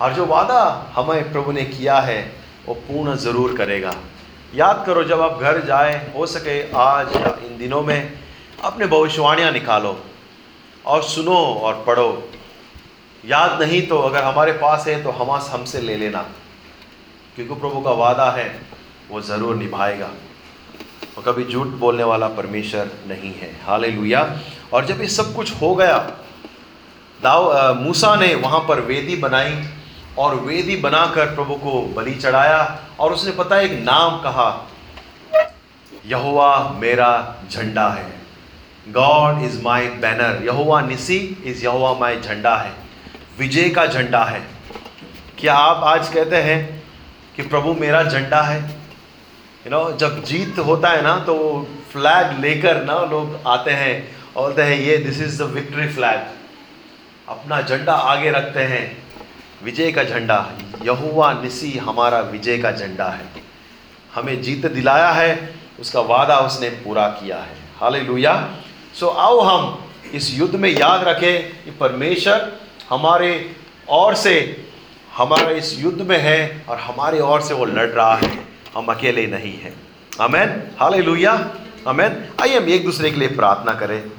और 0.00 0.12
जो 0.12 0.26
वादा 0.26 0.92
हमें 0.94 1.32
प्रभु 1.32 1.52
ने 1.52 1.64
किया 1.64 1.98
है, 2.00 2.20
वो 2.66 2.74
पूर्ण 2.76 3.16
ज़रूर 3.16 3.56
करेगा। 3.56 3.92
याद 4.54 4.82
करो, 4.86 5.04
जब 5.04 5.20
आप 5.20 5.40
घर 5.40 5.60
जाए, 5.66 6.12
हो 6.16 6.26
सके 6.28 6.60
आज 6.76 7.16
या 7.16 7.36
इन 7.46 7.58
दिनों 7.58 7.82
में, 7.82 8.12
अपने 8.64 8.86
भविष्यवाणियाँ 8.86 9.50
निकालो। 9.52 9.98
और 10.84 11.02
सुनो 11.04 11.36
और 11.36 11.82
पढ़ो। 11.86 12.28
याद 13.24 13.62
नहीं 13.62 13.86
तो 13.88 13.98
अगर 13.98 14.24
हमारे 14.24 14.52
पास 14.52 14.86
है 14.88 15.02
तो 15.02 15.10
हम 15.12 15.30
हमसे 15.30 15.80
ले 15.80 15.96
लेना। 15.96 16.22
क्योंकि 17.36 17.54
प्रभु 17.54 17.80
का 17.80 17.90
वादा 17.92 18.30
है, 18.30 18.48
वो 19.10 19.20
ज़रूर 19.20 19.56
निभाएगा। 19.56 20.10
वो 21.16 21.22
कभी 21.22 21.44
झूठ 21.44 21.66
बोलने 21.78 22.04
वाला 22.04 22.28
परमेश्वर 22.30 22.90
नहीं 23.08 23.32
है। 23.34 23.50
हाल 23.64 23.84
लुया 23.86 24.20
और 24.72 24.86
जब 24.86 25.00
ये 25.00 25.08
सब 25.08 25.34
कुछ 25.34 25.60
हो 25.62 25.74
गया 25.74 25.98
दाव 27.20 27.80
मूसा 27.80 28.14
ने 28.16 28.34
वहाँ 28.34 28.60
पर 28.68 28.80
वेदी 28.80 29.16
बनाई 29.16 29.56
और 30.18 30.34
वेदी 30.36 30.76
बनाकर 30.76 31.34
प्रभु 31.34 31.54
को 31.54 31.82
बलि 31.96 32.14
चढ़ाया 32.14 32.60
और 33.00 33.12
उसने 33.12 33.32
पता 33.32 33.60
एक 33.60 33.72
नाम 33.84 34.20
कहा, 34.22 34.48
यहोवा 36.06 36.78
मेरा 36.78 37.12
झंडा 37.50 37.88
है। 37.88 38.21
God 38.88 39.42
is 39.42 39.62
my 39.62 39.86
banner 39.86 40.44
Jehovah 40.44 40.80
Nissi 40.80 41.42
is 41.44 41.64
Jehovah 41.64 41.94
my 41.94 42.20
झंडा 42.20 42.56
है। 42.56 42.72
विजय 43.38 43.68
का 43.68 43.86
झंडा 43.86 44.24
है। 44.24 44.42
क्या 45.38 45.54
आप 45.54 45.84
आज 45.84 46.08
कहते 46.08 46.36
हैं 46.36 46.82
कि 47.36 47.42
प्रभु 47.42 47.74
मेरा 47.74 48.02
झंडा 48.02 48.42
है? 48.42 48.62
यू 48.62 49.62
you 49.62 49.70
नो 49.70 49.84
know, 49.84 49.96
जब 49.96 50.24
जीत 50.24 50.58
होता 50.58 50.88
है 50.88 51.02
ना 51.02 51.16
तो 51.16 51.68
फ्लैग 51.92 52.40
लेकर 52.40 52.84
ना 52.84 53.00
लोग 53.00 53.40
आते 53.46 53.70
हैं 53.70 54.16
और 54.36 54.42
बोलते 54.42 54.62
हैं 54.62 54.76
ये 54.76 54.96
this 54.96 55.20
is 55.20 55.42
the 55.42 55.46
victory 55.46 55.88
flag 55.88 56.20
अपना 57.28 57.62
झंडा 57.62 57.92
आगे 57.92 58.30
रखते 58.30 58.60
हैं। 58.60 59.02
विजय 59.64 59.92
का 59.92 60.04
झंडा। 60.04 60.52
यहुआ 60.84 61.32
निसी 61.32 61.78
हमारा 61.78 62.20
विजय 62.20 62.58
का 62.58 62.72
झंडा 62.72 63.08
है। 63.08 63.24
हमें 64.14 64.42
जीत 64.42 64.66
दिलाया 64.66 65.10
है 65.10 65.54
उसका 65.80 66.00
वादा 66.00 66.38
उसने 66.38 66.68
पूरा 66.68 67.08
किया 67.08 67.36
है। 67.36 67.56
हालेलुया। 67.80 68.50
सो 69.00 69.08
आओ 69.08 69.40
हम 69.40 69.84
इस 70.14 70.38
युद्ध 70.38 70.54
में 70.54 70.68
याद 70.70 71.04
रखें 71.04 71.64
कि 71.64 71.70
परमेश्वर 71.70 72.52
हमारे 72.90 73.56
और 73.88 74.14
से, 74.14 74.66
हमारा 75.16 75.50
इस 75.50 75.78
युद्ध 75.80 76.02
में 76.02 76.18
है 76.18 76.64
और 76.68 76.78
हमारे 76.78 77.18
और 77.20 77.40
से 77.40 77.54
वो 77.54 77.64
लड़ 77.64 77.88
रहा 77.88 78.14
है। 78.16 78.30
हम 78.76 78.86
अकेले 78.86 79.26
नहीं 79.26 79.52
हैं। 79.52 79.74
अमेन 80.20 80.62
हाल 80.80 80.94
लोहिया 80.94 81.32
अमेन 81.86 82.28
आइए 82.40 82.60
हम 82.60 82.68
एक 82.68 82.84
दूसरे 82.84 83.10
के 83.10 83.16
लिए 83.16 83.28
प्रार्थना 83.28 83.72
करें। 83.72 84.02